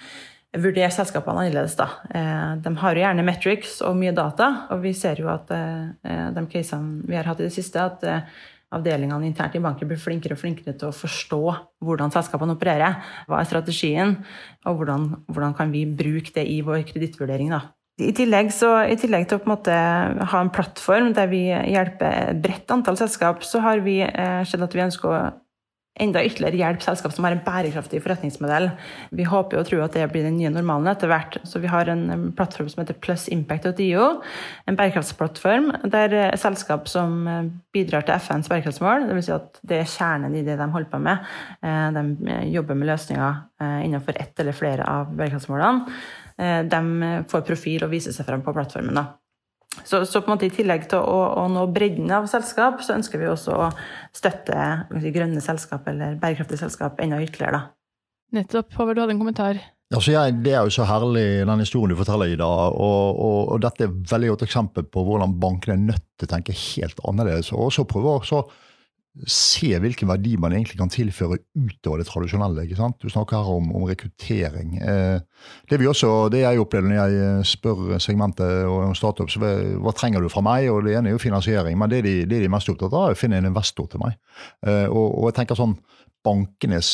vurdere 0.62 0.92
selskapene 0.94 1.46
annerledes. 1.46 1.76
Da. 1.80 1.88
Eh, 2.10 2.50
de 2.64 2.74
har 2.82 2.96
jo 2.96 3.04
gjerne 3.04 3.28
metrics 3.28 3.78
og 3.86 3.96
mye 4.00 4.14
data, 4.16 4.50
og 4.74 4.84
vi 4.86 4.94
ser 4.98 5.22
jo 5.22 5.30
at 5.34 5.52
eh, 5.56 6.28
de 6.36 6.46
casene 6.52 7.06
vi 7.08 7.18
har 7.18 7.28
hatt 7.30 7.42
i 7.44 7.48
det 7.48 7.56
siste, 7.56 7.82
at 7.82 8.04
eh, 8.08 8.36
avdelingene 8.76 9.28
internt 9.28 9.56
i 9.56 9.64
banken 9.64 9.90
blir 9.90 10.02
flinkere 10.02 10.36
og 10.36 10.42
flinkere 10.42 10.76
til 10.76 10.90
å 10.90 10.96
forstå 10.96 11.42
hvordan 11.86 12.14
selskapene 12.14 12.58
opererer. 12.58 13.00
Hva 13.30 13.40
er 13.40 13.50
strategien, 13.50 14.18
og 14.66 14.82
hvordan, 14.82 15.08
hvordan 15.32 15.56
kan 15.58 15.72
vi 15.74 15.86
bruke 15.88 16.34
det 16.36 16.48
i 16.52 16.60
vår 16.66 16.84
kredittvurdering. 16.90 17.54
I 17.96 18.12
tillegg, 18.12 18.50
så, 18.52 18.74
I 18.92 18.98
tillegg, 19.00 19.30
til 19.30 19.40
å 19.40 19.56
en 19.56 20.28
ha 20.28 20.42
en 20.42 20.52
plattform 20.52 21.14
der 21.16 21.30
vi 21.32 21.46
hjelper 21.48 22.36
bredt 22.44 22.74
antall 22.74 23.00
selskap, 23.00 23.46
så 23.48 23.62
har 23.64 23.80
vi 23.86 24.02
eh, 24.04 24.42
sett 24.44 24.64
at 24.66 24.76
vi 24.76 24.84
ønsker 24.84 25.12
å 25.12 25.20
enda 25.96 26.24
ytterligere 26.28 26.60
hjelpe 26.60 26.84
selskap 26.84 27.14
som 27.16 27.24
har 27.24 27.36
en 27.36 27.44
bærekraftig 27.46 28.02
forretningsmodell. 28.04 28.68
Vi 29.16 29.28
håper 29.28 29.62
og 29.62 29.70
tror 29.70 29.86
at 29.86 29.96
det 29.96 30.10
blir 30.12 30.26
den 30.28 30.36
nye 30.36 30.52
normalen 30.52 30.90
etter 30.92 31.08
hvert. 31.12 31.38
Så 31.48 31.62
vi 31.64 31.72
har 31.72 31.88
en 31.92 32.34
plattform 32.36 32.68
som 32.72 32.84
heter 32.84 33.00
PlusImpact.io, 33.00 34.10
en 34.68 34.80
bærekraftsplattform 34.80 35.72
der 35.94 36.18
eh, 36.20 36.36
selskap 36.40 36.92
som 36.92 37.28
eh, 37.32 37.50
bidrar 37.76 38.04
til 38.04 38.20
FNs 38.20 38.52
bærekraftsmål, 38.52 39.08
dvs. 39.10 39.30
Si 39.30 39.36
at 39.36 39.64
det 39.64 39.82
er 39.82 39.92
kjernen 39.96 40.36
i 40.36 40.44
det 40.46 40.60
de 40.60 40.70
holder 40.76 40.92
på 40.92 41.02
med, 41.08 41.34
eh, 41.64 41.88
de 41.96 42.40
jobber 42.52 42.76
med 42.76 42.92
løsninger 42.92 43.44
innenfor 43.86 44.18
ett 44.20 44.40
eller 44.40 44.52
flere 44.52 44.84
av 44.84 45.14
bærekraftsmålene, 45.16 45.96
de 46.68 47.12
får 47.32 47.46
profil 47.48 47.86
og 47.88 47.94
viser 47.94 48.12
seg 48.12 48.28
frem 48.28 48.44
på 48.44 48.52
plattformen. 48.54 49.00
da. 49.00 49.14
Så, 49.84 50.06
så, 50.06 50.22
på 50.22 50.30
en 50.30 50.36
måte 50.36 50.48
i 50.48 50.54
tillegg 50.54 50.88
til 50.92 51.02
å, 51.04 51.20
å, 51.42 51.46
nå 51.52 51.66
bredden 51.76 52.12
av 52.16 52.30
selskap, 52.32 52.82
så 52.86 52.96
ønsker 52.96 53.22
vi 53.22 53.30
også 53.30 53.56
å 53.66 53.70
støtte 54.16 54.58
grønne 55.14 55.44
selskap 55.44 55.88
eller 55.92 56.18
bærekraftige 56.22 56.64
selskap 56.64 57.02
enda 57.04 57.20
ytterligere. 57.22 57.60
Da. 57.60 58.40
Nettopp. 58.40 58.74
Håvard, 58.78 58.98
du 58.98 59.04
hadde 59.04 59.16
en 59.18 59.22
kommentar? 59.22 59.62
Altså 59.94 60.16
jeg, 60.16 60.40
det 60.42 60.56
er 60.58 60.66
jo 60.66 60.74
så 60.74 60.88
herlig, 60.90 61.26
den 61.46 61.62
historien 61.62 61.94
du 61.94 62.00
forteller, 62.00 62.32
Ida. 62.34 62.48
Og, 62.48 63.20
og, 63.22 63.40
og 63.54 63.62
dette 63.64 63.86
er 63.86 63.92
et 63.92 64.12
veldig 64.12 64.32
godt 64.34 64.46
eksempel 64.48 64.88
på 64.90 65.04
hvordan 65.06 65.36
bankene 65.42 65.76
er 65.76 65.84
nødt 65.92 66.06
til 66.18 66.28
å 66.28 66.32
tenke 66.32 66.56
helt 66.58 67.04
annerledes. 67.06 67.52
Og 67.54 67.70
så 67.76 67.86
prøve 67.90 68.16
å 68.16 68.42
se 69.24 69.70
hvilken 69.80 70.10
verdi 70.10 70.34
man 70.42 70.54
egentlig 70.54 70.76
kan 70.80 70.92
tilføre 70.92 71.38
utover 71.56 72.02
det 72.02 72.08
tradisjonelle. 72.10 72.66
ikke 72.66 72.76
sant? 72.76 72.98
Du 73.02 73.10
snakker 73.10 73.38
her 73.38 73.52
om, 73.56 73.70
om 73.76 73.86
rekruttering. 73.88 74.76
Eh, 74.84 75.20
det, 75.70 75.80
vi 75.80 75.88
også, 75.88 76.28
det 76.34 76.44
jeg 76.44 76.60
opplever 76.60 76.92
når 76.92 77.00
jeg 77.00 77.22
eh, 77.24 77.46
spør 77.48 77.96
segmentet 78.04 78.68
om 78.68 78.96
startups 78.98 79.40
hva, 79.40 79.54
hva 79.80 79.96
trenger 79.96 80.24
du 80.24 80.30
fra 80.32 80.44
meg, 80.46 80.68
og 80.72 80.84
det 80.86 80.98
ene 80.98 81.12
er 81.12 81.16
jo 81.16 81.24
finansiering, 81.24 81.80
men 81.80 81.94
det 81.94 82.04
de, 82.08 82.18
det 82.28 82.44
de 82.44 82.50
er 82.50 82.52
mest 82.52 82.70
opptatt 82.72 82.92
av, 82.92 83.10
er 83.10 83.16
å 83.16 83.20
finne 83.20 83.40
en 83.40 83.50
investor 83.50 83.88
til 83.92 84.04
meg. 84.04 84.20
Eh, 84.68 84.86
og, 84.90 85.08
og, 85.08 85.30
jeg 85.30 85.40
tenker 85.40 85.60
sånn 85.60 85.78
bankenes 86.26 86.94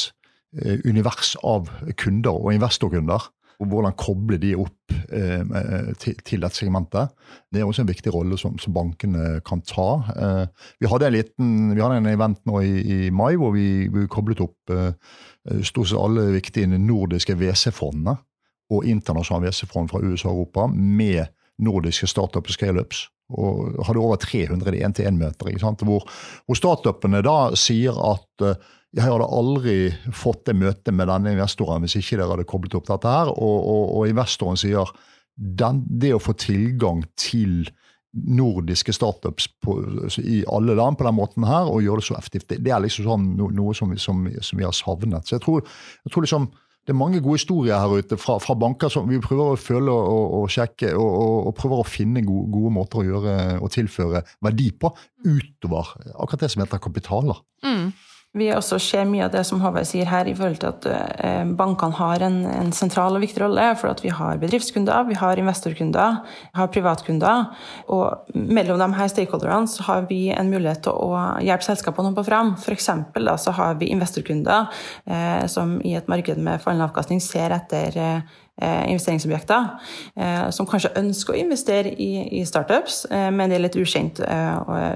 eh, 0.61 0.77
univers 0.85 1.33
av 1.41 1.73
kunder 1.97 2.37
og 2.37 2.53
investorkunder 2.53 3.31
og 3.61 3.69
hvordan 3.69 3.93
koble 3.99 4.39
de 4.41 4.55
opp 4.57 4.93
eh, 5.13 5.43
til, 6.01 6.15
til, 6.25 6.41
dette 6.41 6.57
segmentet. 6.57 7.13
Det 7.53 7.61
er 7.61 7.67
også 7.67 7.83
en 7.83 7.91
viktig 7.91 8.13
rolle 8.13 8.39
som, 8.41 8.57
som 8.61 8.73
bankene 8.73 9.37
kan 9.45 9.61
ta. 9.67 9.89
Eh, 10.15 10.65
vi, 10.81 10.89
hadde 10.89 11.11
en 11.11 11.15
liten, 11.15 11.51
vi 11.75 11.83
hadde 11.83 11.99
en 12.01 12.09
event 12.09 12.41
nå 12.49 12.63
i, 12.65 12.73
i 12.81 12.99
mai 13.13 13.35
hvor 13.37 13.53
vi, 13.53 13.85
vi 13.93 14.07
koblet 14.11 14.41
opp 14.41 14.73
eh, 14.73 14.91
stort 15.61 15.91
sett 15.91 16.01
alle 16.01 16.31
viktige 16.33 16.71
nordiske 16.73 17.37
WC-fondene 17.37 18.17
og 18.71 18.87
internasjonale 18.87 19.51
WC-fond 19.51 19.91
fra 19.91 20.01
USA 20.01 20.31
og 20.31 20.41
Europa 20.41 20.67
med 20.71 21.25
nordiske 21.61 22.09
startup 22.09 22.47
og 22.47 22.55
scaleups. 22.55 23.05
Og 23.31 23.77
hadde 23.87 24.01
over 24.01 24.19
300 24.19 24.75
én-til-én-møter. 24.81 25.53
Hvor, 25.85 26.07
hvor 26.47 26.57
startupene 26.57 27.21
da 27.23 27.53
sier 27.59 27.95
at 27.95 28.43
uh, 28.43 28.71
jeg 28.91 29.07
hadde 29.07 29.27
aldri 29.31 29.75
fått 30.15 30.43
det 30.49 30.57
møtet 30.59 30.91
med 30.95 31.07
denne 31.07 31.31
investoren 31.35 31.85
hvis 31.85 31.95
ikke 31.99 32.17
dere 32.19 32.33
hadde 32.33 32.47
koblet 32.49 32.75
opp 32.75 32.89
dette 32.89 33.13
her. 33.13 33.31
Og, 33.31 33.59
og, 33.59 33.83
og 33.99 34.09
investoren 34.11 34.59
sier 34.59 34.91
den, 35.35 35.85
det 35.87 36.11
å 36.15 36.21
få 36.21 36.35
tilgang 36.39 37.05
til 37.19 37.69
nordiske 38.11 38.91
startups 38.91 39.47
på, 39.63 39.77
i 40.19 40.41
alle 40.51 40.75
land 40.75 40.97
på 40.99 41.07
den 41.07 41.15
måten 41.15 41.45
her, 41.47 41.69
og 41.71 41.83
gjøre 41.85 42.01
det 42.01 42.07
så 42.09 42.17
effektivt, 42.17 42.49
det, 42.49 42.59
det 42.65 42.73
er 42.75 42.83
liksom 42.83 43.07
sånn 43.07 43.29
no, 43.39 43.47
noe 43.55 43.75
som, 43.77 43.93
som, 43.95 44.25
som, 44.43 44.59
vi 44.59 44.67
har 44.67 44.75
savnet. 44.75 45.27
Så 45.27 45.37
jeg 45.37 45.45
tror, 45.45 45.63
jeg 46.03 46.13
tror 46.13 46.27
liksom 46.27 46.49
det 46.81 46.95
er 46.95 46.97
mange 46.97 47.21
gode 47.21 47.37
historier 47.37 47.77
her 47.77 48.01
ute 48.01 48.17
fra, 48.17 48.39
fra 48.41 48.55
banker 48.57 48.89
som 48.91 49.05
vi 49.07 49.19
prøver 49.21 49.53
å 49.53 49.59
føle 49.59 49.93
og, 49.93 50.07
og, 50.11 50.23
og 50.41 50.51
sjekke, 50.51 50.89
og, 50.97 51.11
og, 51.45 51.51
prøver 51.55 51.83
å 51.83 51.87
finne 51.87 52.23
gode, 52.25 52.49
gode, 52.51 52.71
måter 52.73 52.99
å 52.99 53.05
gjøre 53.05 53.35
og 53.61 53.71
tilføre 53.71 54.23
verdi 54.43 54.71
på, 54.81 54.89
utover 55.23 55.93
akkurat 56.17 56.43
det 56.43 56.49
som 56.51 56.65
heter 56.65 56.81
kapitaler. 56.81 57.43
Mm. 57.63 57.91
Vi 58.31 58.45
også 58.55 58.77
ser 58.79 59.09
mye 59.09 59.25
av 59.25 59.33
det 59.33 59.41
som 59.43 59.59
Håvard 59.59 59.83
sier 59.89 60.07
her, 60.07 60.23
i 60.23 60.33
forhold 60.37 60.61
til 60.61 60.69
at 60.69 60.85
eh, 60.87 61.49
bankene 61.59 61.97
har 61.97 62.23
en, 62.23 62.37
en, 62.47 62.69
sentral 62.71 63.17
og 63.17 63.25
viktig 63.25 63.41
rolle. 63.43 63.65
For 63.75 63.91
at 63.91 63.99
vi 64.05 64.13
har 64.15 64.39
bedriftskunder, 64.39 65.03
vi 65.09 65.17
har 65.19 65.41
investorkunder, 65.41 66.21
vi 66.53 66.61
har 66.61 66.69
privatkunder. 66.71 67.49
Og 67.91 68.31
mellom 68.31 68.79
de 68.79 68.87
her 68.95 69.11
stakeholderne 69.11 69.67
så 69.67 69.83
har 69.89 70.07
vi 70.07 70.21
en 70.31 70.47
mulighet 70.53 70.85
til 70.87 70.95
å 70.95 71.19
hjelpe 71.43 71.67
selskapene 71.67 72.13
opp 72.13 72.21
og 72.23 72.29
fram. 72.29 72.53
F.eks. 72.55 72.87
så 73.43 73.55
har 73.59 73.75
vi 73.81 73.91
investorkunder 73.91 74.71
eh, 75.11 75.43
som 75.51 75.81
i 75.83 75.97
et 75.99 76.07
marked 76.07 76.39
med 76.39 76.63
fallende 76.63 76.87
avkastning 76.87 77.19
ser 77.19 77.51
etter 77.57 77.99
eh, 77.99 78.39
investeringsobjekter 78.61 79.67
eh, 80.15 80.49
som 80.53 80.67
kanskje 80.69 80.93
ønsker 80.99 81.35
å 81.35 81.39
investere 81.39 81.91
i, 81.91 82.09
i 82.39 82.43
startups, 82.47 83.05
eh, 83.11 83.29
men 83.33 83.51
det 83.51 83.57
er 83.57 83.63
litt 83.65 83.77
ukjent, 83.79 84.21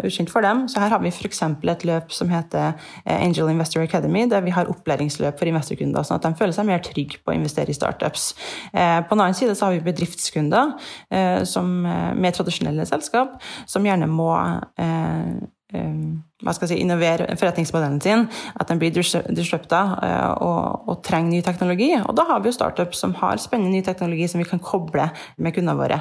ukjent, 0.05 0.31
for 0.31 0.45
dem. 0.45 0.65
Så 0.71 0.81
her 0.83 0.93
har 0.93 1.01
vi 1.03 1.11
f.eks. 1.13 1.41
et 1.45 1.85
løp 1.87 2.13
som 2.13 2.29
heter 2.31 2.75
Angel 3.05 3.49
Investor 3.51 3.85
Academy, 3.85 4.25
der 4.29 4.43
vi 4.45 4.53
har 4.55 4.69
opplæringsløp 4.71 5.39
for 5.39 5.49
investorkunder, 5.49 6.05
sånn 6.05 6.19
at 6.19 6.27
de 6.27 6.33
føler 6.39 6.55
seg 6.55 6.69
mer 6.69 6.83
trygge 6.85 7.21
på 7.23 7.33
å 7.33 7.37
investere 7.37 7.71
i 7.71 7.77
startups. 7.77 8.31
På 8.71 9.15
den 9.15 9.23
annen 9.23 9.37
side 9.37 9.55
så 9.57 9.69
har 9.69 9.75
vi 9.75 9.85
bedriftskunder 9.85 10.75
som, 11.47 11.71
med 11.85 12.37
tradisjonelle 12.37 12.87
selskap, 12.89 13.37
som 13.69 13.85
gjerne 13.87 14.09
må 14.11 14.31
hva 15.73 16.53
skal 16.53 16.67
jeg 16.67 16.75
si, 16.75 16.83
innovere 16.83 17.25
forretningsmodellen 17.39 17.97
sin, 18.03 18.25
at 18.53 18.69
den 18.69 18.79
blir 18.79 18.93
disrupta 18.93 19.79
eh, 20.03 20.43
og, 20.45 20.85
og, 20.85 20.99
trenger 21.05 21.33
ny 21.33 21.41
teknologi. 21.45 21.89
Og 21.97 22.13
da 22.17 22.27
har 22.29 22.43
vi 22.43 22.51
jo 22.51 22.57
startups 22.57 23.01
som 23.01 23.15
har 23.17 23.41
spennende 23.41 23.73
ny 23.73 23.81
teknologi 23.85 24.27
som 24.29 24.41
vi 24.43 24.47
kan 24.47 24.61
koble 24.61 25.07
med 25.41 25.55
kundene 25.55 25.77
våre. 25.79 25.99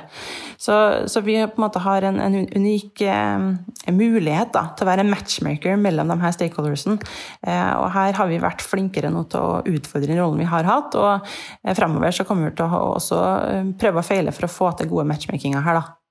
Så, 0.60 0.76
så 1.08 1.24
vi 1.24 1.38
på 1.46 1.56
en 1.56 1.64
måte 1.64 1.82
har 1.84 2.06
en, 2.10 2.20
en 2.20 2.38
unik 2.44 3.04
en 3.06 3.98
mulighet 3.98 4.52
da, 4.54 4.66
til 4.74 4.86
å 4.86 4.90
være 4.90 5.04
en 5.06 5.12
matchmaker 5.12 5.80
mellom 5.80 6.12
de 6.12 6.20
her 6.22 6.36
stakeholdersene. 6.36 7.00
Eh, 7.46 7.72
og 7.78 7.88
her 7.96 8.20
har 8.20 8.30
vi 8.30 8.42
vært 8.42 8.64
flinkere 8.64 9.12
nå 9.14 9.26
til 9.32 9.40
å 9.40 9.60
utfordre 9.64 10.12
den 10.12 10.20
rollen 10.20 10.44
vi 10.44 10.50
har 10.50 10.68
hatt. 10.68 10.96
Og 10.98 11.12
eh, 11.64 11.74
fremover 11.76 12.14
så 12.14 12.28
kommer 12.28 12.50
vi 12.50 12.56
til 12.60 12.68
å 12.68 12.86
også 12.94 13.20
eh, 13.48 13.74
prøve 13.80 14.04
og 14.04 14.08
feile 14.08 14.34
for 14.34 14.48
å 14.48 14.56
få 14.60 14.74
til 14.78 14.92
gode 14.92 15.08
matchmakinger 15.14 15.64
her, 15.64 15.80
da. 15.80 16.03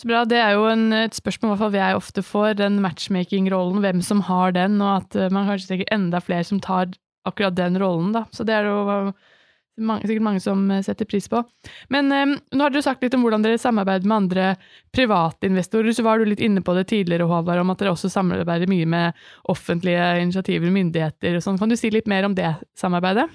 Så 0.00 0.08
bra. 0.08 0.24
Det 0.28 0.38
er 0.40 0.56
jo 0.56 0.64
en, 0.70 0.88
et 0.96 1.14
spørsmål 1.14 1.58
hvert 1.60 1.76
jeg 1.78 1.98
ofte 1.98 2.24
får, 2.26 2.56
den 2.62 2.80
matchmaking-rollen, 2.82 3.82
hvem 3.84 4.00
som 4.04 4.24
har 4.26 4.54
den, 4.56 4.80
og 4.82 5.02
at 5.02 5.18
eh, 5.18 5.32
man 5.34 5.50
kanskje 5.50 5.74
tenker 5.74 5.94
enda 5.94 6.22
flere 6.24 6.46
som 6.48 6.60
tar 6.62 6.90
akkurat 7.28 7.54
den 7.54 7.78
rollen, 7.78 8.10
da. 8.16 8.24
Så 8.34 8.46
det 8.48 8.56
er 8.56 8.66
jo 8.66 9.12
mange, 9.80 10.04
sikkert 10.08 10.24
mange 10.26 10.42
som 10.42 10.64
eh, 10.70 10.82
setter 10.84 11.08
pris 11.08 11.28
på. 11.30 11.42
Men 11.92 12.10
um, 12.12 12.34
nå 12.52 12.64
har 12.64 12.74
dere 12.74 12.84
sagt 12.84 13.04
litt 13.04 13.14
om 13.16 13.24
hvordan 13.24 13.44
dere 13.44 13.60
samarbeider 13.60 14.08
med 14.08 14.16
andre 14.16 14.48
private 14.94 15.48
investorer. 15.48 15.94
Så 15.96 16.04
var 16.06 16.18
du 16.18 16.28
litt 16.28 16.42
inne 16.44 16.64
på 16.64 16.74
det 16.76 16.88
tidligere, 16.92 17.28
Håvard, 17.30 17.62
om 17.62 17.72
at 17.72 17.80
dere 17.82 17.94
også 17.94 18.10
samarbeider 18.12 18.70
mye 18.70 18.88
med 18.88 19.24
offentlige 19.52 20.10
initiativer, 20.24 20.72
myndigheter 20.74 21.38
og 21.38 21.46
sånn. 21.46 21.60
Kan 21.60 21.72
du 21.72 21.78
si 21.80 21.92
litt 21.92 22.10
mer 22.10 22.28
om 22.28 22.36
det 22.38 22.54
samarbeidet? 22.78 23.28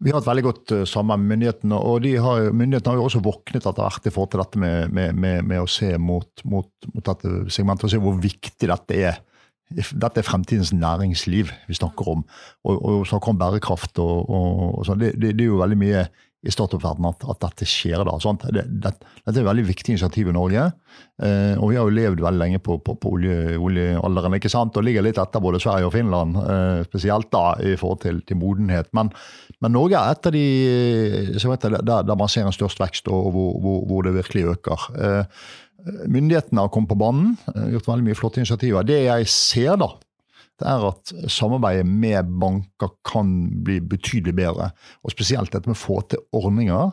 Vi 0.00 0.12
har 0.12 0.22
et 0.22 0.28
veldig 0.28 0.44
godt 0.46 0.72
uh, 0.72 0.84
samarbeid 0.88 1.24
med 1.24 1.32
myndighetene, 1.34 1.76
og 1.76 2.06
har, 2.24 2.46
myndighetene 2.56 2.94
har 2.94 3.00
jo 3.00 3.08
også 3.08 3.24
våknet 3.24 3.66
etter 3.66 3.84
hvert 3.84 4.06
i 4.08 4.12
forhold 4.14 4.30
til 4.32 4.42
dette 4.42 4.62
med, 4.62 4.94
med, 4.96 5.18
med, 5.18 5.42
med 5.50 5.60
å 5.60 5.68
se 5.68 5.90
mot, 6.00 6.44
mot, 6.48 6.70
mot, 6.94 7.04
dette 7.04 7.50
segmentet 7.52 7.88
og 7.88 7.92
se 7.92 8.00
hvor 8.00 8.16
viktig 8.22 8.70
dette 8.70 8.96
er. 8.96 9.20
Dette 9.70 10.18
er 10.18 10.26
fremtidens 10.26 10.72
næringsliv 10.74 11.52
vi 11.68 11.76
snakker 11.76 12.08
om, 12.14 12.24
og, 12.64 12.80
og 12.80 13.04
snakker 13.06 13.34
om 13.34 13.42
bærekraft. 13.42 14.00
og, 14.02 14.24
og, 14.24 14.64
og 14.80 14.88
sånn. 14.88 15.02
det, 15.04 15.12
det, 15.20 15.34
det, 15.36 15.44
er 15.44 15.52
jo 15.52 15.60
veldig 15.60 15.78
mye 15.84 16.08
i 16.40 16.52
startup-verdenen 16.52 17.10
at, 17.12 17.24
at, 17.28 17.40
dette 17.42 17.66
skjer. 17.68 18.00
da. 18.06 18.14
Det, 18.16 18.62
det, 18.64 18.92
dette 18.96 19.34
er 19.34 19.42
et 19.42 19.48
veldig 19.50 19.64
viktig 19.68 19.92
initiativ 19.92 20.30
i 20.30 20.34
Norge. 20.34 20.62
Eh, 21.20 21.52
og 21.60 21.68
vi 21.68 21.76
har 21.76 21.84
jo 21.84 21.92
levd 21.92 22.22
veldig 22.24 22.40
lenge 22.40 22.60
på, 22.64 22.78
på, 22.84 22.94
på 22.96 23.12
olje, 23.18 23.58
oljealderen 23.60 24.38
ikke 24.38 24.52
sant? 24.52 24.78
og 24.80 24.86
ligger 24.86 25.04
litt 25.04 25.20
etter 25.20 25.44
både 25.44 25.60
Sverige 25.60 25.90
og 25.90 25.94
Finland, 25.94 26.38
eh, 26.40 26.82
spesielt 26.88 27.28
da 27.34 27.44
i 27.60 27.74
forhold 27.80 28.00
til, 28.06 28.22
til 28.24 28.40
modenhet. 28.40 28.88
Men, 28.96 29.12
men, 29.60 29.76
Norge 29.76 30.00
er 30.00 30.16
et 30.16 30.30
av 30.30 30.36
de 30.36 30.46
der, 31.36 31.80
der, 32.08 32.16
man 32.16 32.32
ser 32.32 32.48
en 32.48 32.56
størst 32.56 32.80
vekst, 32.80 33.12
og 33.12 33.32
hvor, 33.34 33.52
hvor, 33.60 33.82
hvor 33.90 34.08
det 34.08 34.16
virkelig 34.16 34.54
øker. 34.56 34.88
Eh, 34.96 35.42
myndighetene 36.08 36.64
har 36.64 36.72
kommet 36.72 36.94
på 36.94 37.00
banen, 37.00 37.34
eh, 37.52 37.68
gjort 37.74 37.92
veldig 37.92 38.08
mye 38.08 38.16
flotte 38.16 38.40
initiativer. 38.40 38.88
Det 38.88 39.02
jeg 39.04 39.28
ser, 39.28 39.76
da, 39.80 39.92
er 40.66 40.86
at 40.90 41.12
samarbeidet 41.30 41.86
med 41.88 42.32
banker 42.40 42.92
kan 43.06 43.30
bli 43.64 43.78
betydelig 43.80 44.34
bedre. 44.38 44.70
Og 45.04 45.14
spesielt 45.14 45.52
dette 45.52 45.70
med 45.70 45.78
å 45.78 45.82
få 45.82 46.00
til 46.10 46.22
ordninger 46.36 46.92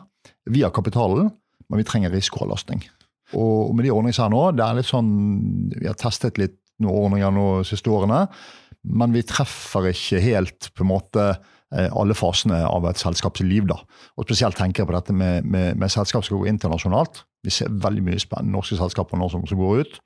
via 0.52 0.70
kapitalen, 0.74 1.30
men 1.68 1.82
vi 1.82 1.86
trenger 1.88 2.14
risikoavlastning. 2.14 2.84
Og 3.36 3.74
med 3.76 3.84
de 3.84 3.92
ordningene 3.92 4.16
som 4.16 4.28
er 4.28 4.34
nå, 4.34 4.44
det 4.56 4.64
er 4.64 4.78
litt 4.78 4.88
sånn, 4.88 5.12
Vi 5.76 5.86
har 5.86 5.98
testet 6.00 6.40
litt 6.40 6.56
noen 6.80 7.08
ordninger 7.08 7.34
nå 7.34 7.46
de 7.60 7.68
siste 7.68 7.90
årene, 7.92 8.26
men 8.88 9.12
vi 9.12 9.26
treffer 9.26 9.90
ikke 9.90 10.22
helt 10.22 10.70
på 10.72 10.84
en 10.84 10.92
måte 10.92 11.24
eh, 11.28 11.90
alle 11.90 12.16
fasene 12.16 12.62
av 12.64 12.86
et 12.88 13.00
selskaps 13.00 13.42
liv. 13.44 13.66
da. 13.68 13.76
Og 14.16 14.28
Spesielt 14.28 14.56
tenker 14.56 14.82
jeg 14.82 14.90
på 14.90 14.96
dette 14.96 15.12
med, 15.12 15.44
med, 15.44 15.76
med 15.76 15.92
selskap 15.92 16.24
som 16.24 16.38
går 16.38 16.52
internasjonalt. 16.54 17.24
Vi 17.44 17.52
ser 17.52 17.74
veldig 17.84 18.06
mye 18.06 18.22
spennende 18.22 18.56
norske 18.56 18.78
selskaper 18.78 19.18
nå 19.18 19.28
som 19.32 19.44
går 19.44 19.82
ut. 19.82 20.00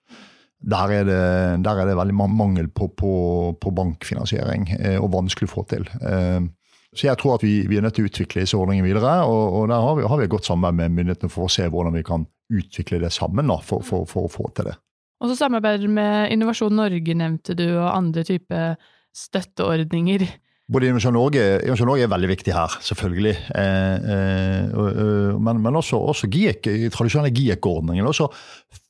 Der 0.62 0.92
er, 0.95 1.04
det, 1.04 1.21
der 1.64 1.78
er 1.83 1.88
det, 1.88 1.99
veldig 1.99 2.14
mangel 2.14 2.69
på, 2.71 2.87
på, 2.95 3.12
på 3.59 3.71
bankfinansiering, 3.75 4.69
eh, 4.78 4.99
og 5.02 5.11
vanskelig 5.14 5.50
å 5.50 5.54
få 5.57 5.64
til. 5.73 5.88
Eh, 5.99 6.45
så 6.92 7.09
jeg 7.09 7.19
tror 7.19 7.38
at 7.38 7.45
vi, 7.47 7.62
vi 7.69 7.78
er 7.81 7.85
nødt 7.87 7.97
til 7.97 8.04
å 8.04 8.11
utvikle 8.11 8.45
disse 8.45 8.59
ordningene 8.59 8.87
videre. 8.87 9.14
Og, 9.25 9.42
og 9.59 9.69
der 9.73 9.81
har 9.81 9.97
vi, 9.97 10.07
har 10.07 10.21
vi, 10.21 10.28
et 10.28 10.35
godt 10.35 10.49
samarbeid 10.49 10.92
med 10.92 10.99
myndighetene 10.99 11.33
for 11.33 11.49
å 11.49 11.52
se 11.52 11.66
hvordan 11.73 11.97
vi 11.97 12.04
kan 12.07 12.26
utvikle 12.52 13.00
det 13.00 13.12
sammen 13.14 13.49
da, 13.49 13.57
for, 13.64 13.85
for, 13.87 14.04
for, 14.09 14.28
å 14.28 14.33
få 14.33 14.50
til 14.57 14.69
det. 14.69 14.76
Og 15.23 15.31
så 15.31 15.38
samarbeider 15.38 15.88
med 15.88 16.35
Innovasjon 16.35 16.75
Norge, 16.76 17.16
nevnte 17.16 17.57
du, 17.57 17.64
og 17.78 17.88
andre 17.88 18.26
typer 18.28 18.75
støtteordninger. 19.16 20.26
Både 20.73 20.90
Innovasjon 20.90 21.16
Norge, 21.16 21.47
Innovasjon 21.62 21.88
Norge 21.90 22.04
er 22.04 22.12
veldig 22.12 22.31
viktig 22.35 22.54
her, 22.57 22.76
selvfølgelig. 22.85 23.35
Eh, 23.62 24.12
eh, 24.19 25.40
men, 25.40 25.64
men, 25.64 25.81
også, 25.81 26.00
også 26.12 26.28
GIEK, 26.33 26.69
tradisjonelle 26.92 27.33
GIEK-ordningen 27.33 28.09
også 28.09 28.28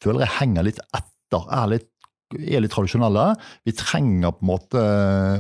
føler 0.03 0.27
jeg 0.27 0.39
henger 0.41 0.67
litt 0.67 0.83
etter 0.91 1.12
bedrifter 1.33 1.57
er 1.57 1.71
litt, 1.73 1.89
er 2.33 2.63
litt 2.65 2.73
tradisjonelle. 2.73 3.35
Vi 3.65 3.75
trenger 3.77 4.33
på 4.33 4.45
en 4.45 4.51
måte 4.53 4.83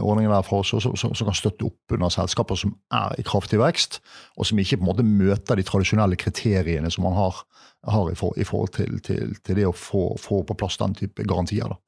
ordninger 0.02 0.32
der 0.32 0.44
for 0.44 0.60
oss 0.60 0.72
som, 0.82 1.14
kan 1.14 1.36
støtte 1.36 1.68
opp 1.68 1.94
under 1.96 2.12
selskaper 2.12 2.58
som 2.58 2.74
er 2.92 3.14
i 3.18 3.24
kraftig 3.24 3.60
vekst, 3.60 4.00
og 4.36 4.46
som 4.46 4.58
ikke 4.58 4.78
på 4.78 4.84
en 4.84 4.90
måte 4.90 5.06
møter 5.06 5.56
de 5.56 5.64
tradisjonelle 5.64 6.16
kriteriene 6.16 6.90
som 6.90 7.04
man 7.04 7.16
har, 7.16 7.44
har 7.88 8.10
i, 8.10 8.16
for, 8.18 8.36
i, 8.36 8.44
forhold 8.44 8.74
til, 8.76 9.00
til, 9.00 9.32
til, 9.40 9.56
det 9.56 9.66
å 9.68 9.72
få, 9.72 10.12
få, 10.20 10.42
på 10.44 10.58
plass 10.58 10.78
den 10.80 10.94
type 10.94 11.24
garantier. 11.24 11.72
Da. 11.72 11.78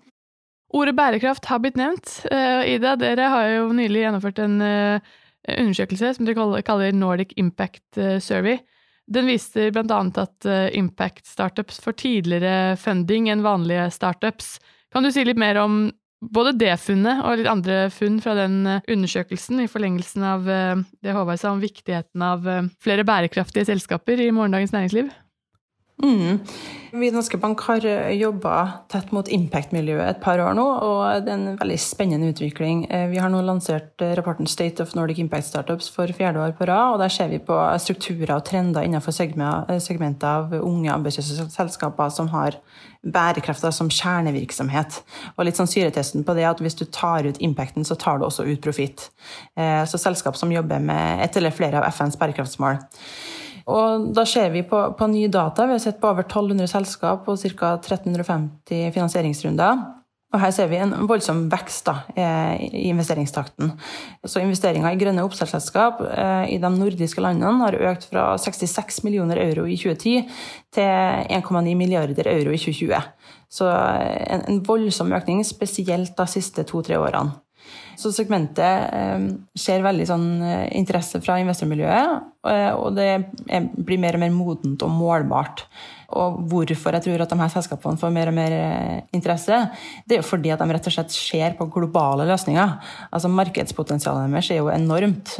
Ordet 0.74 0.96
bærekraft 0.96 1.44
har 1.46 1.60
blitt 1.62 1.76
nevnt. 1.78 2.24
Uh, 2.32 2.64
Ida, 2.66 2.96
dere 2.98 3.28
har 3.30 3.50
jo 3.52 3.68
nylig 3.76 4.06
gjennomført 4.06 4.40
en 4.42 4.56
uh, 4.64 5.12
undersøkelse 5.44 6.14
som 6.16 6.26
dere 6.26 6.64
kaller 6.64 6.96
Nordic 6.96 7.34
Impact 7.36 7.98
eh, 8.00 8.16
Survey. 8.16 8.62
Den 9.06 9.28
viser 9.28 9.72
bl.a. 9.74 9.98
at 10.22 10.46
eh, 10.48 10.70
impact 10.78 11.26
startups 11.28 11.80
får 11.84 11.98
tidligere 12.00 12.76
funding 12.80 13.28
enn 13.32 13.44
vanlige 13.44 13.90
startups. 13.92 14.56
Kan 14.92 15.04
du 15.04 15.12
si 15.12 15.26
litt 15.26 15.40
mer 15.40 15.60
om 15.60 15.90
både 16.24 16.54
det 16.56 16.72
funnet 16.80 17.20
og 17.20 17.36
litt 17.36 17.50
andre 17.50 17.90
funn 17.92 18.16
fra 18.24 18.36
den 18.38 18.62
eh, 18.70 18.86
undersøkelsen 18.94 19.60
i 19.60 19.68
forlengelsen 19.68 20.24
av 20.24 20.48
eh, 20.48 20.80
det 21.04 21.16
Håvard 21.16 21.42
sa 21.42 21.52
om 21.52 21.60
viktigheten 21.60 22.24
av 22.24 22.48
flere 22.80 23.04
bærekraftige 23.04 23.68
selskaper 23.68 24.24
i 24.24 24.32
morgendagens 24.32 24.72
næringsliv? 24.72 25.12
Mm. 26.02 26.38
Vi 26.92 27.06
i 27.06 27.10
Norske 27.10 27.38
Bank 27.38 27.60
har 27.60 27.84
eh, 27.86 28.10
jobba 28.18 28.54
tett 28.90 29.12
mot 29.14 29.28
impact-miljøet 29.30 30.08
et 30.08 30.20
par 30.22 30.40
år 30.42 30.56
nå, 30.58 30.64
og 30.82 31.22
det 31.22 31.30
er 31.30 31.36
en 31.38 31.58
veldig 31.60 31.76
spennende 31.80 32.32
utvikling. 32.32 32.84
Eh, 32.90 33.06
vi 33.12 33.20
har 33.22 33.30
nå 33.30 33.40
lansert 33.46 34.02
eh, 34.02 34.12
rapporten 34.18 34.48
State 34.50 34.82
of 34.82 34.96
Nordic 34.98 35.20
Impact 35.22 35.48
Startups 35.48 35.88
for 35.94 36.10
fjerde 36.14 36.42
år 36.42 36.56
på 36.58 36.66
rad, 36.70 36.96
og 36.96 37.02
der 37.02 37.14
ser 37.14 37.30
vi 37.30 37.38
på 37.42 37.58
strukturer 37.82 38.34
og 38.36 38.42
trender 38.46 38.86
innenfor 38.86 39.14
segmentet 39.14 40.26
av 40.28 40.54
unge, 40.58 40.90
ambisiøse 40.92 41.46
selskaper 41.54 42.10
som 42.14 42.30
har 42.34 42.58
bærekrafta 43.02 43.70
som 43.74 43.90
kjernevirksomhet. 43.92 44.98
Og 45.36 45.46
litt 45.46 45.60
sånn 45.60 45.70
syretesten 45.70 46.26
på 46.26 46.34
det 46.34 46.48
at 46.48 46.62
hvis 46.62 46.78
du 46.78 46.86
tar 46.90 47.26
ut 47.26 47.38
impacten, 47.42 47.86
så 47.86 47.98
tar 48.00 48.18
du 48.18 48.26
også 48.26 48.46
ut 48.48 48.62
profitt. 48.64 49.10
Så 49.54 50.00
selskap 50.00 50.38
som 50.40 50.52
jobber 50.52 50.80
med 50.80 51.20
ett 51.26 51.36
eller 51.36 51.52
flere 51.52 51.82
av 51.82 51.90
FNs 51.92 52.16
bærekraftsmål. 52.16 52.80
Og 53.70 54.08
da 54.16 54.26
ser 54.28 54.50
vi 54.52 54.64
på, 54.68 54.80
på 54.98 55.08
nye 55.08 55.30
data. 55.32 55.66
Vi 55.66 55.76
har 55.76 55.82
sett 55.82 56.00
på 56.00 56.10
over 56.10 56.26
1200 56.26 56.68
selskap 56.68 57.28
og 57.28 57.38
ca. 57.40 57.74
1350 57.80 58.90
finansieringsrunder. 58.92 59.84
Og 60.34 60.40
her 60.42 60.50
ser 60.50 60.66
vi 60.66 60.80
en 60.82 60.90
voldsom 61.06 61.44
vekst 61.52 61.86
da, 61.86 61.94
eh, 62.18 62.64
i 62.66 62.88
investeringstakten. 62.90 63.70
Så 64.26 64.42
Investeringer 64.42 64.90
i 64.90 64.98
grønne 64.98 65.22
oppstartsselskap 65.22 66.00
eh, 66.08 66.56
i 66.56 66.58
de 66.58 66.70
nordiske 66.74 67.22
landene 67.22 67.62
har 67.62 67.78
økt 67.92 68.08
fra 68.10 68.32
66 68.42 69.04
millioner 69.06 69.38
euro 69.44 69.68
i 69.70 69.78
2010 69.78 70.26
til 70.74 71.38
1,9 71.38 71.76
milliarder 71.78 72.32
euro 72.32 72.50
i 72.50 72.58
2020. 72.58 72.98
Så 73.46 73.70
eh, 73.70 74.26
en, 74.34 74.42
en 74.50 74.60
voldsom 74.66 75.14
økning, 75.14 75.44
spesielt 75.46 76.16
de 76.18 76.26
siste 76.34 76.66
to-tre 76.66 76.98
årene. 76.98 77.43
Så 77.98 78.10
segmentet 78.14 78.90
eh, 78.94 79.26
ser 79.58 79.84
veldig 79.84 80.06
sånn 80.08 80.28
eh, 80.42 80.68
interesse 80.78 81.20
fra 81.24 81.38
investormiljøet, 81.42 82.30
eh, 82.50 82.70
og 82.74 82.96
det 82.98 83.10
blir 83.76 84.00
mer 84.02 84.18
og 84.18 84.24
mer 84.24 84.32
modent 84.34 84.84
og 84.84 84.94
målbart. 84.94 85.64
Og 86.14 86.38
hvorfor 86.50 86.94
jeg 86.94 87.06
tror 87.06 87.24
at 87.24 87.32
de 87.32 87.38
her 87.40 87.52
selskapene 87.52 87.98
får 87.98 88.12
mer 88.14 88.30
og 88.30 88.36
mer 88.36 88.56
eh, 88.56 88.96
interesse, 89.16 89.60
det 90.06 90.18
er 90.18 90.22
jo 90.22 90.28
fordi 90.28 90.52
at 90.54 90.62
de 90.62 90.68
rett 90.76 90.90
og 90.90 90.96
slett 90.96 91.14
ser 91.14 91.56
på 91.58 91.68
globale 91.74 92.26
løsninger. 92.28 92.74
Altså 93.10 93.30
Markedspotensialet 93.32 94.30
deres 94.34 94.50
er 94.50 94.62
jo 94.62 94.72
enormt, 94.74 95.38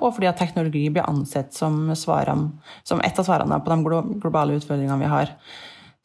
og 0.00 0.10
fordi 0.16 0.28
at 0.30 0.38
teknologi 0.40 0.86
blir 0.92 1.06
ansett 1.08 1.56
som, 1.56 1.88
svarene, 1.96 2.52
som 2.86 3.00
et 3.04 3.18
av 3.18 3.26
svarene 3.26 3.60
på 3.64 3.72
de 3.72 4.04
globale 4.22 4.60
utfordringene 4.60 5.00
vi 5.02 5.10
har. 5.10 5.34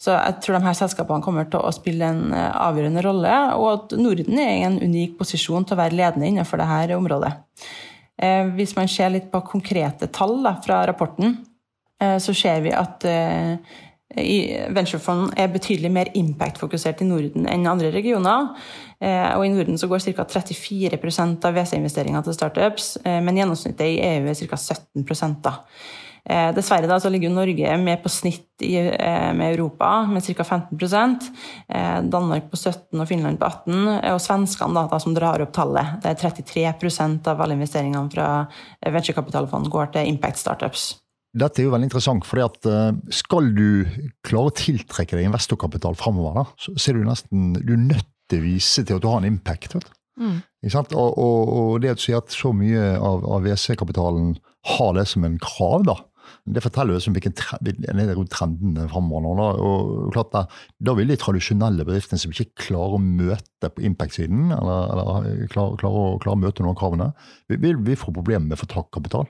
Så 0.01 0.15
jeg 0.15 0.39
tror 0.41 0.57
de 0.57 0.65
her 0.65 0.77
selskapene 0.77 1.21
kommer 1.21 1.45
til 1.49 1.61
å 1.61 1.73
spille 1.75 2.07
en 2.09 2.33
eh, 2.33 2.57
avgjørende 2.65 3.03
rolle, 3.05 3.35
og 3.59 3.67
at 3.69 3.93
Norden 4.01 4.41
er 4.41 4.55
i 4.55 4.65
en 4.65 4.79
unik 4.81 5.13
posisjon 5.19 5.67
til 5.67 5.77
å 5.77 5.81
være 5.83 5.97
ledende 5.99 6.31
innenfor 6.31 6.61
dette 6.61 6.97
området. 6.97 7.31
Eh, 8.17 8.49
hvis 8.57 8.73
man 8.79 8.89
ser 8.89 9.13
litt 9.13 9.29
på 9.29 9.43
konkrete 9.45 10.09
tall 10.09 10.39
da, 10.41 10.55
fra 10.65 10.81
rapporten, 10.89 11.37
eh, 12.01 12.17
så 12.17 12.33
ser 12.33 12.65
vi 12.65 12.73
at 12.73 13.05
venturefond 14.11 15.37
er 15.39 15.53
betydelig 15.53 15.87
mer 15.95 16.09
impact-fokusert 16.19 16.99
i 16.99 17.05
Norden 17.07 17.45
enn 17.47 17.69
andre 17.69 17.93
regioner. 17.93 18.49
Og 18.99 19.43
I 19.45 19.51
Norden 19.53 19.79
så 19.79 19.87
går 19.87 20.03
ca. 20.17 20.25
34% 20.27 21.47
av 21.47 21.55
WC-investeringer 21.55 22.25
til 22.25 22.35
startups, 22.35 22.89
men 23.05 23.39
gjennomsnittet 23.39 23.87
i 23.87 24.01
EU 24.09 24.27
er 24.27 24.35
ca. 24.35 24.59
17 24.59 25.37
da. 25.47 25.53
Eh, 26.29 26.51
dessverre 26.53 26.85
da, 26.85 26.99
så 27.01 27.09
ligger 27.09 27.31
Norge 27.33 27.77
med 27.81 28.01
på 28.03 28.09
snitt 28.09 28.61
i, 28.61 28.75
eh, 28.77 29.33
med 29.33 29.53
Europa, 29.53 30.05
med 30.05 30.23
ca. 30.23 30.43
15 30.43 31.19
eh, 31.69 32.01
Danmark 32.01 32.51
på 32.51 32.57
17 32.57 33.01
og 33.01 33.07
Finland 33.07 33.39
på 33.39 33.45
18 33.45 33.87
Og 34.13 34.21
svenskene, 34.21 34.73
da, 34.73 34.87
da, 34.91 34.99
som 34.99 35.15
drar 35.17 35.41
opp 35.41 35.53
tallet. 35.53 35.97
Det 36.03 36.11
er 36.11 36.29
33% 36.29 37.27
av 37.27 37.41
alle 37.41 37.57
investeringene 37.57 38.11
fra 38.11 38.27
venturekapitalfond 38.85 39.71
går 39.71 39.93
til 39.95 40.11
impact 40.13 40.37
startups. 40.37 40.91
Dette 41.33 41.61
er 41.61 41.65
jo 41.65 41.71
veldig 41.71 41.87
interessant, 41.87 42.25
for 42.27 42.43
skal 43.09 43.53
du 43.55 43.85
klare 44.21 44.51
å 44.51 44.55
tiltrekke 44.55 45.15
deg 45.15 45.29
investorkapital 45.29 45.95
framover, 45.95 46.51
så 46.59 46.75
er 46.91 46.99
du 46.99 47.05
nesten 47.07 47.53
du 47.55 47.73
er 47.73 47.85
nødt 47.85 48.09
til 48.29 48.41
å 48.41 48.45
vise 48.49 48.83
til 48.83 48.97
at 48.97 49.01
du 49.01 49.07
har 49.07 49.21
en 49.21 49.29
impact. 49.31 49.75
vet 49.75 49.87
du. 49.87 49.93
Mm. 50.21 50.41
Og, 50.93 51.17
og, 51.17 51.49
og, 51.49 51.81
det 51.81 51.93
at 51.93 52.01
du 52.01 52.03
sier 52.03 52.19
at 52.19 52.33
så 52.35 52.51
mye 52.53 52.97
av, 52.99 53.23
av 53.25 53.45
VC-kapitalen 53.47 54.35
har 54.75 54.93
det 54.97 55.07
som 55.09 55.23
en 55.25 55.39
krav, 55.41 55.85
da, 55.87 55.95
det 56.45 56.63
forteller 56.63 56.97
jo 56.97 57.13
hvilken 57.13 57.35
trenden 58.31 58.79
framover. 58.91 59.35
nå. 59.39 59.49
Og 59.65 60.13
klart 60.15 60.31
da, 60.35 60.45
da 60.79 60.95
vil 60.97 61.11
de 61.11 61.19
tradisjonelle 61.19 61.85
bedriftene 61.87 62.21
som 62.21 62.33
ikke 62.33 62.67
klarer 62.67 62.97
å 62.97 63.03
møte 63.03 63.71
på 63.71 63.85
impact-siden, 63.89 64.49
eller, 64.55 64.87
eller 64.93 65.45
klarer, 65.51 65.77
klarer, 65.81 66.17
klarer, 66.23 66.33
å 66.35 66.41
møte 66.45 66.65
noen 66.65 66.75
av 66.75 66.79
kravene, 66.81 67.11
vil 67.51 67.83
vi 67.85 67.99
få 67.99 68.15
problemer 68.15 68.49
med 68.49 68.59
å 68.59 68.63
få 68.63 68.87
kapital. 68.91 69.29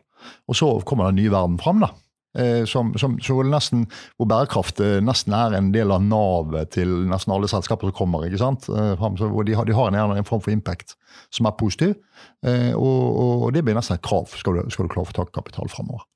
Og 0.50 0.58
så 0.58 0.72
kommer 0.86 1.10
den 1.10 1.22
nye 1.24 1.34
verden 1.34 1.60
fram. 1.62 1.84
da. 1.86 1.94
Eh, 2.38 2.64
som, 2.66 2.94
som, 2.96 3.18
nesten, 3.52 3.84
hvor 4.16 4.30
bærekraft 4.32 4.80
eh, 4.80 5.02
nesten 5.04 5.34
er 5.36 5.58
en 5.58 5.74
del 5.74 5.92
av 5.92 6.04
navet 6.06 6.72
til 6.78 6.94
nesten 7.12 7.34
alle 7.36 7.50
selskaper 7.52 7.92
som 7.92 7.98
kommer. 7.98 8.24
ikke 8.28 8.40
sant? 8.40 8.70
Eh, 8.72 8.94
hvor 8.96 9.44
de 9.48 9.58
har, 9.58 9.68
de 9.68 9.76
har 9.76 9.92
en, 9.92 10.16
en, 10.16 10.28
form 10.28 10.44
for 10.44 10.54
impact 10.54 10.96
som 11.34 11.50
er 11.50 11.58
positiv. 11.60 11.98
Og, 12.42 13.44
og, 13.44 13.50
det 13.54 13.66
blir 13.66 13.76
nesten 13.76 13.98
et 13.98 14.06
krav 14.06 14.32
skal 14.32 14.62
du, 14.62 14.72
skal 14.72 14.88
du 14.88 14.94
klare 14.94 15.04
å 15.04 15.12
få 15.12 15.18
tak 15.18 15.34
i 15.34 15.38
kapital 15.42 15.70
framover. 15.72 16.08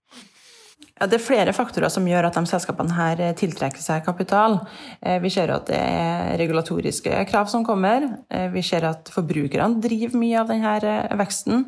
Ja, 0.96 1.10
det 1.12 1.18
er 1.18 1.26
flere 1.26 1.52
faktorer 1.52 1.92
som 1.92 2.06
gjør 2.08 2.30
at 2.30 2.38
de 2.38 2.48
selskapene 2.48 2.96
her 2.96 3.20
eh, 3.20 3.34
tiltrekker 3.36 3.84
seg 3.84 4.06
kapital. 4.06 4.62
Eh, 5.04 5.18
vi 5.20 5.32
ser 5.34 5.52
at 5.52 5.68
det 5.68 5.76
er 5.76 6.38
regulatoriske 6.40 7.26
krav 7.28 7.50
som 7.52 7.66
kommer. 7.68 8.06
Eh, 8.32 8.48
vi 8.54 8.64
ser 8.64 8.88
at 8.88 9.12
forbrukerne 9.12 9.84
driver 9.84 10.16
mye 10.22 10.40
av 10.40 10.54
denne 10.54 10.96
veksten. 11.20 11.66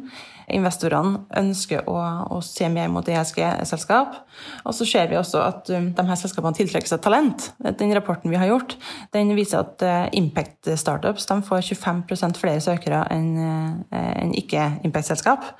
Investorene 0.47 1.25
ønsker 1.35 1.83
å, 1.91 1.95
å 2.31 2.39
se 2.45 2.69
mer 2.71 2.87
mot 2.91 3.07
ESG-selskap. 3.07 4.15
Og 4.63 4.75
så 4.77 4.87
ser 4.87 5.09
vi 5.11 5.17
også 5.19 5.41
at 5.43 5.71
um, 5.75 5.89
de 5.97 6.05
her 6.07 6.19
selskapene 6.19 6.55
tiltrekker 6.55 6.87
seg 6.87 7.01
talent. 7.03 7.49
Den 7.79 7.91
rapporten 7.97 8.31
vi 8.31 8.39
har 8.39 8.47
gjort, 8.47 8.77
den 9.15 9.33
viser 9.35 9.65
at 9.65 9.83
uh, 9.83 10.07
impact 10.15 10.71
startups 10.79 11.27
de 11.27 11.39
får 11.49 11.67
25% 11.73 12.39
flere 12.39 12.63
søkere 12.63 13.03
enn 13.11 13.29
uh, 13.41 14.01
en 14.23 14.33
ikke-impact-selskap. 14.39 15.51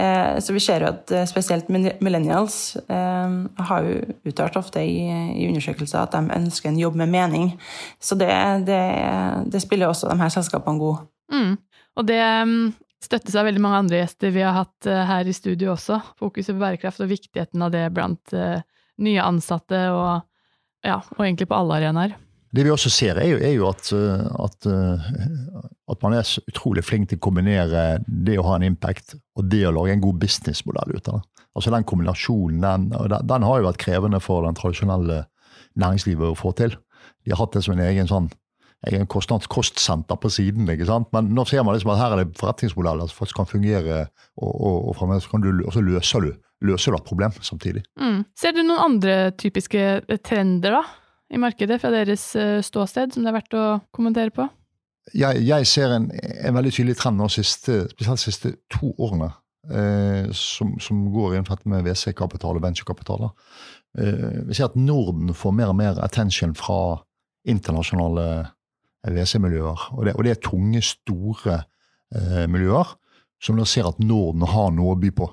Uh, 0.00 0.40
så 0.40 0.56
vi 0.56 0.64
ser 0.64 0.86
jo 0.86 0.92
at 0.94 1.12
spesielt 1.28 1.68
millennials 1.70 2.60
har 2.90 3.86
jo 3.86 3.98
uttalt 4.26 4.56
ofte 4.58 4.82
i, 4.82 5.04
i 5.36 5.48
undersøkelser 5.50 6.00
at 6.00 6.14
de 6.14 6.36
ønsker 6.38 6.70
en 6.70 6.80
jobb 6.80 6.96
med 7.00 7.12
mening. 7.12 7.50
Så 8.00 8.16
det, 8.18 8.30
det, 8.68 8.82
det 9.52 9.62
spiller 9.62 9.90
også 9.90 10.08
de 10.10 10.16
her 10.20 10.32
selskapene 10.32 10.80
god. 10.80 11.04
Mm. 11.32 11.58
Og 11.98 12.06
det 12.08 12.20
um, 12.42 12.70
støttes 13.04 13.36
av 13.38 13.46
veldig 13.48 13.62
mange 13.64 13.82
andre 13.84 14.02
gjester 14.02 14.32
vi 14.34 14.44
har 14.44 14.56
hatt 14.56 14.88
uh, 14.88 15.02
her 15.08 15.28
i 15.28 15.36
studio 15.36 15.74
også. 15.74 16.00
Fokuset 16.20 16.54
på 16.54 16.62
bærekraft 16.62 17.02
og 17.02 17.10
viktigheten 17.10 17.62
av 17.64 17.72
det 17.74 17.86
blant 17.96 18.34
uh, 18.36 18.60
nye 19.00 19.22
ansatte 19.24 19.86
og, 19.94 20.26
ja, 20.86 21.00
og 21.16 21.22
egentlig 21.24 21.48
på 21.50 21.56
alle 21.58 21.80
arenaer. 21.80 22.18
Det 22.50 22.64
vi 22.66 22.72
også 22.74 22.90
ser, 22.90 23.20
er 23.22 23.28
jo, 23.30 23.38
er 23.46 23.54
jo 23.54 23.68
at, 23.70 23.92
uh, 23.94 24.26
at, 24.44 24.66
at, 24.66 26.00
man 26.02 26.18
er 26.18 26.26
så 26.26 26.42
utrolig 26.50 26.82
flink 26.84 27.10
til 27.10 27.20
å 27.20 27.26
kombinere 27.28 28.00
det 28.06 28.38
å 28.40 28.46
ha 28.48 28.58
en 28.58 28.66
impact 28.72 29.14
og 29.38 29.46
det 29.52 29.62
å 29.68 29.74
lage 29.74 29.94
en 29.94 30.04
god 30.04 30.18
businessmodell 30.22 30.96
ut 30.96 31.12
av 31.12 31.20
det. 31.20 31.26
Altså 31.58 31.72
Den 31.74 31.86
kombinasjonen 31.86 32.62
den, 32.62 32.84
den 33.26 33.44
har 33.46 33.58
jo 33.58 33.66
vært 33.66 33.82
krevende 33.82 34.20
for 34.22 34.44
den 34.46 34.54
tradisjonelle 34.58 35.24
næringslivet 35.78 36.30
å 36.30 36.38
få 36.38 36.52
til. 36.58 36.76
De 37.24 37.32
har 37.32 37.40
hatt 37.42 37.56
det 37.56 37.64
som 37.64 37.74
en 37.74 37.82
egen 37.84 38.08
sånn 38.10 38.28
egen 38.88 39.06
kostsenter 39.10 40.16
på 40.16 40.30
siden. 40.32 40.68
ikke 40.72 40.88
sant? 40.88 41.10
Men 41.12 41.32
nå 41.34 41.44
ser 41.48 41.64
man 41.64 41.76
liksom 41.76 41.92
at 41.94 42.00
her 42.00 42.14
er 42.14 42.22
det 42.22 42.38
forretningsmodeller 42.40 43.10
som 43.10 43.18
faktisk 43.18 43.40
kan 43.42 43.50
fungere, 43.50 44.06
og, 44.36 44.52
og, 44.54 44.78
og, 44.88 44.94
fremdeles 44.96 45.26
kan 45.28 45.44
du, 45.44 45.50
og 45.66 45.74
så 45.74 45.82
løser 45.84 46.24
du, 46.24 46.30
løser 46.64 46.92
du 46.92 47.00
et 47.00 47.08
problem 47.08 47.34
samtidig. 47.40 47.84
Mm. 48.00 48.22
Ser 48.38 48.56
du 48.56 48.62
noen 48.62 48.80
andre 48.80 49.18
typiske 49.36 49.84
eh, 50.00 50.22
trender 50.24 50.78
da, 50.78 50.84
i 51.30 51.40
markedet 51.40 51.80
fra 51.82 51.92
deres 51.92 52.24
eh, 52.36 52.60
ståsted 52.64 53.14
som 53.14 53.26
det 53.26 53.32
er 53.32 53.38
verdt 53.40 53.58
å 53.58 53.66
kommentere 53.94 54.32
på? 54.34 54.48
Jeg, 55.16 55.42
jeg 55.42 55.66
ser 55.66 55.92
en, 55.96 56.08
en, 56.12 56.54
veldig 56.54 56.72
tydelig 56.74 56.96
trend 57.00 57.18
nå, 57.18 57.28
siste, 57.32 57.82
spesielt 57.90 58.20
de 58.20 58.24
siste 58.24 58.52
to 58.72 58.92
årene, 59.00 59.30
eh, 59.72 60.30
som, 60.36 60.72
som, 60.80 61.02
går 61.12 61.36
inn 61.36 61.48
med 61.72 61.88
WC-kapital 61.88 62.56
og 62.56 62.64
venturekapital. 62.64 63.28
Eh, 63.98 64.40
vi 64.48 64.56
ser 64.56 64.70
at 64.70 64.78
Norden 64.78 65.34
får 65.34 65.56
mer 65.56 65.72
og 65.72 65.78
mer 65.80 66.00
attention 66.04 66.54
fra 66.56 67.00
internasjonale 67.48 68.26
WC-miljøer. 69.06 69.90
Og, 69.96 70.08
og, 70.14 70.22
det 70.24 70.34
er 70.34 70.42
tunge, 70.44 70.82
store 70.84 71.62
eh, 72.14 72.46
miljøer 72.50 72.96
som 73.40 73.56
da 73.56 73.64
ser 73.68 73.88
at 73.88 74.00
Norden 74.04 74.44
har 74.44 74.72
noe 74.76 74.94
å 74.94 75.00
by 75.00 75.12
på. 75.16 75.28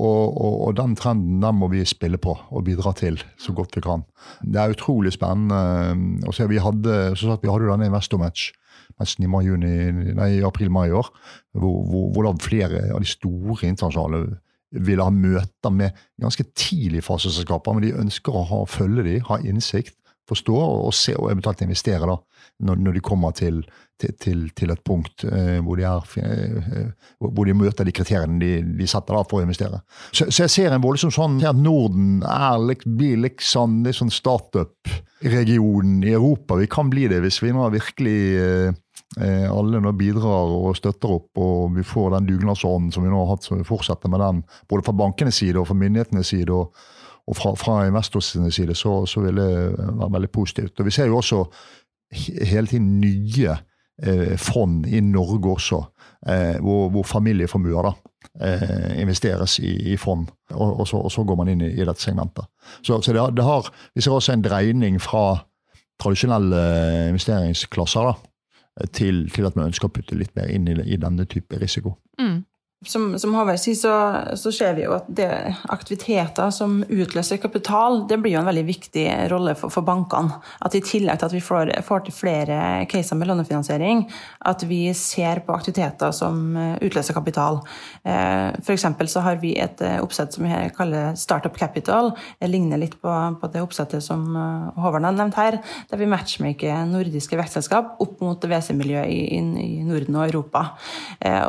Og, 0.00 0.22
og, 0.32 0.54
og, 0.54 0.70
den 0.78 0.94
trenden 0.98 1.42
den 1.42 1.58
må 1.60 1.68
vi 1.70 1.82
spille 1.86 2.18
på 2.20 2.32
og 2.32 2.64
bidra 2.66 2.94
til 2.96 3.20
så 3.40 3.52
godt 3.56 3.76
vi 3.76 3.84
kan. 3.84 4.06
Det 4.40 4.60
er 4.60 4.72
utrolig 4.72 5.12
spennende. 5.14 6.24
Og 6.26 6.34
så 6.34 6.48
vi 6.50 6.62
hadde, 6.62 6.96
så 7.20 7.36
vi 7.42 7.50
hadde 7.52 7.68
denne 7.68 7.90
Investor-match 7.90 8.50
i, 9.00 9.28
mai, 9.30 9.44
juni, 9.46 9.74
nei, 10.16 10.30
i 10.38 10.44
april-mai 10.44 10.88
i 10.90 10.96
år, 10.96 11.08
hvor, 11.56 11.76
hvor, 11.88 12.08
hvor 12.14 12.26
da 12.26 12.32
flere 12.42 12.82
av 12.94 13.00
de 13.00 13.08
store 13.08 13.68
internasjonale 13.68 14.24
ville 14.70 15.04
ha 15.04 15.10
møter 15.10 15.72
med 15.74 15.96
ganske 16.22 16.44
tidlig 16.58 17.02
faseselskaper, 17.06 17.74
men 17.74 17.86
de 17.86 17.96
ønsker 18.04 18.36
å 18.36 18.44
ha, 18.46 18.60
følge 18.70 19.06
dem, 19.06 19.24
ha 19.26 19.40
innsikt, 19.42 19.96
forstå 20.30 20.56
og 20.56 20.94
se 20.96 21.14
og 21.18 21.30
eventuelt 21.32 21.62
investere 21.66 22.08
da, 22.08 22.16
når, 22.66 22.80
når 22.84 22.96
de 22.96 23.02
kommer 23.04 23.34
til, 23.36 23.60
til, 24.00 24.48
til, 24.56 24.72
et 24.72 24.82
punkt 24.86 25.24
eh, 25.28 25.58
hvor, 25.64 25.80
de 25.80 25.86
er, 25.88 26.12
eh, 26.22 26.90
hvor, 27.20 27.44
de 27.46 27.56
møter 27.56 27.86
de 27.86 27.94
kriteriene 27.94 28.40
de, 28.40 28.52
de 28.80 28.88
setter 28.90 29.16
da 29.16 29.24
for 29.28 29.40
å 29.40 29.46
investere. 29.46 29.82
Så, 30.10 30.28
så, 30.28 30.44
jeg 30.44 30.54
ser 30.54 30.74
en 30.74 30.84
voldsom 30.84 31.12
sånn 31.14 31.40
at 31.46 31.58
Norden 31.58 32.20
er, 32.26 32.84
blir 32.84 33.20
liksom 33.26 33.80
sånn 33.96 34.12
startup-regionen 34.14 36.04
i 36.06 36.14
Europa. 36.14 36.58
Vi 36.60 36.70
kan 36.70 36.92
bli 36.92 37.08
det 37.12 37.22
hvis 37.24 37.40
vi 37.44 37.52
nå 37.56 37.68
virkelig 37.74 38.20
eh, 38.40 38.78
eh, 39.18 39.48
alle 39.50 39.82
nå 39.82 39.94
bidrar 39.98 40.54
og 40.54 40.76
støtter 40.78 41.16
opp, 41.18 41.30
og 41.40 41.76
vi 41.76 41.86
får 41.86 42.16
den 42.16 42.30
dugnadsånden 42.30 42.94
som 42.94 43.06
vi 43.06 43.12
nå 43.12 43.24
har 43.24 43.34
hatt, 43.34 43.48
så 43.48 43.58
vi 43.58 43.68
fortsetter 43.68 44.12
med 44.12 44.24
den 44.24 44.44
både 44.70 44.86
fra 44.86 44.96
bankenes 45.04 45.42
side 45.42 45.60
og 45.60 45.68
fra 45.70 45.78
myndighetenes 45.80 46.34
side. 46.34 46.50
og 46.54 46.74
og 47.30 47.36
fra, 47.36 47.54
fra 47.54 47.86
investors 47.86 48.36
side 48.50 48.74
så, 48.74 49.06
så, 49.06 49.20
vil 49.20 49.36
det 49.38 49.50
være 49.78 50.12
veldig 50.12 50.30
positivt. 50.30 50.80
Og 50.80 50.86
Vi 50.86 50.90
ser 50.90 51.06
jo 51.06 51.16
også 51.16 51.44
hele 52.44 52.66
tiden 52.66 53.00
nye 53.00 53.56
eh, 54.02 54.38
fond 54.38 54.86
i 54.86 55.00
Norge 55.00 55.50
også, 55.50 55.82
eh, 56.28 56.58
hvor, 56.60 56.88
hvor, 56.90 57.02
familieformuer 57.06 57.86
da, 57.86 57.92
eh, 58.46 59.00
investeres 59.02 59.58
i, 59.58 59.92
i 59.92 59.96
fond. 59.96 60.26
Og, 60.50 60.80
og, 60.80 60.88
så, 60.88 60.96
og, 60.96 61.12
så, 61.12 61.24
går 61.24 61.38
man 61.38 61.48
inn 61.48 61.62
i, 61.62 61.70
i 61.70 61.86
dette 61.86 62.02
segmentet. 62.02 62.50
Så, 62.82 62.98
så 63.02 63.12
det, 63.12 63.36
det, 63.36 63.44
har, 63.44 63.70
Vi 63.94 64.02
ser 64.02 64.18
også 64.18 64.32
en 64.32 64.44
dreining 64.44 64.98
fra 65.02 65.44
tradisjonelle 66.00 66.64
investeringsklasser 67.12 68.10
da, 68.10 68.14
til, 68.92 69.28
til, 69.30 69.46
at 69.46 69.54
vi 69.54 69.68
ønsker 69.68 69.86
å 69.86 69.94
putte 69.94 70.18
litt 70.18 70.34
mer 70.34 70.50
inn 70.50 70.66
i, 70.66 70.80
i 70.82 70.98
denne 70.98 71.28
type 71.30 71.62
risiko. 71.62 71.94
Mm 72.20 72.40
som, 72.86 73.18
som 73.18 73.34
Håvard 73.36 73.60
sier, 73.60 73.76
så, 73.76 73.94
så, 74.40 74.50
ser 74.56 74.72
vi 74.78 74.86
jo 74.86 74.94
at 74.96 75.08
det, 75.12 75.28
aktiviteter 75.68 76.48
som 76.54 76.78
utløser 76.88 77.36
kapital, 77.36 78.06
det 78.08 78.16
blir 78.22 78.32
jo 78.32 78.40
en 78.40 78.48
veldig 78.48 78.62
viktig 78.64 79.02
rolle 79.28 79.52
for, 79.58 79.68
for 79.74 79.84
bankene. 79.84 80.38
At 80.64 80.72
i 80.72 80.80
tillegg 80.80 81.20
til 81.20 81.28
at 81.28 81.34
vi 81.36 81.42
får, 81.44 81.74
får, 81.84 82.06
til 82.06 82.16
flere 82.16 82.60
caser 82.88 83.20
med 83.20 83.28
lånefinansiering, 83.28 84.06
at 84.48 84.64
vi 84.64 84.78
ser 84.96 85.42
på 85.44 85.52
aktiviteter 85.52 86.14
som 86.16 86.56
eh, 86.56 86.78
utløser 86.88 87.18
kapital. 87.18 87.60
Eh, 88.00 88.56
F.eks. 88.62 88.88
så 89.12 89.26
har 89.28 89.36
vi 89.44 89.52
et 89.60 89.84
eh, 89.84 89.98
oppsett 90.00 90.38
som 90.38 90.48
vi 90.48 90.62
kaller 90.78 91.12
Startup 91.20 91.60
Capital. 91.60 92.14
Det 92.40 92.48
ligner 92.48 92.80
litt 92.80 92.96
på, 93.04 93.12
på 93.42 93.52
det 93.52 93.60
oppsettet 93.60 94.00
som 94.06 94.24
Håvard 94.80 95.04
har 95.04 95.18
nevnt 95.18 95.36
her, 95.36 95.58
der 95.92 96.00
vi 96.00 96.08
matchmaker 96.08 96.88
nordiske 96.88 97.36
vekstselskap 97.36 98.00
opp 98.00 98.24
mot 98.24 98.40
WC-miljøet 98.40 99.12
i, 99.12 99.36
i, 99.36 99.84
Norden 99.84 100.16
og 100.16 100.30
Europa. 100.30 100.64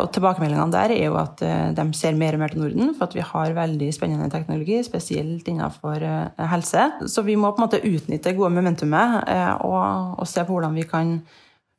Og 0.02 0.10
tilbakemeldingene 0.12 0.74
der 0.74 0.92
er 0.98 1.06
jo 1.06 1.21
at 1.22 1.42
eh, 1.46 1.70
de 1.78 1.86
ser 1.98 2.18
mer 2.18 2.36
og 2.36 2.42
mer 2.42 2.54
til 2.54 2.64
Norden, 2.64 2.94
for 2.98 3.08
at 3.08 3.16
vi 3.18 3.24
har 3.26 3.56
veldig 3.58 3.90
spennende 3.96 4.30
teknologi, 4.34 4.80
spesielt 4.86 5.48
innenfor 5.48 6.04
eh, 6.08 6.44
helse. 6.52 6.88
Så 7.12 7.24
vi 7.28 7.38
må 7.40 7.52
på 7.52 7.62
en 7.62 7.68
måte 7.68 7.82
utnytte 7.88 8.34
gode 8.38 8.52
momentumet 8.56 9.22
eh, 9.32 9.54
og, 9.68 10.20
og 10.22 10.30
se 10.30 10.46
på 10.46 10.56
hvordan 10.56 10.78
vi 10.78 10.88
kan 10.90 11.16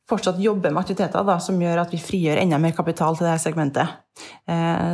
fortsatt 0.09 0.41
jobbe 0.43 0.71
med 0.71 0.81
aktiviteter 0.81 1.23
da, 1.27 1.37
som 1.39 1.61
gjør 1.61 1.85
at 1.85 1.93
vi 1.93 2.01
frigjør 2.01 2.41
enda 2.41 2.59
mer 2.59 2.75
kapital 2.75 3.15
til 3.15 3.29
dette 3.29 3.39
segmentet. 3.39 3.93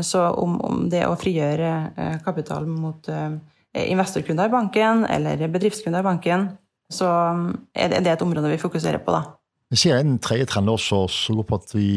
Så 0.06 0.22
om, 0.38 0.54
om 0.64 0.84
det 0.88 1.02
å 1.08 1.18
frigjøre 1.18 2.20
kapital 2.22 2.70
mot 2.70 3.10
investorkunder 3.74 4.48
i 4.48 4.54
banken 4.54 5.02
eller 5.10 5.42
bedriftskunder 5.50 6.06
i 6.06 6.10
banken, 6.12 6.46
så 6.94 7.10
er 7.74 7.98
det 7.98 8.14
et 8.14 8.22
område 8.22 8.54
vi 8.54 8.62
fokuserer 8.62 9.02
på. 9.02 9.18
da. 9.18 9.38
Vi 9.69 9.77
ser 9.77 9.99
en 9.99 10.17
tredje 10.17 10.47
trend 10.49 10.71
også 10.71 11.03
som 11.13 11.38
går 11.38 11.45
på 11.49 11.60
at 11.60 11.73
vi, 11.75 11.89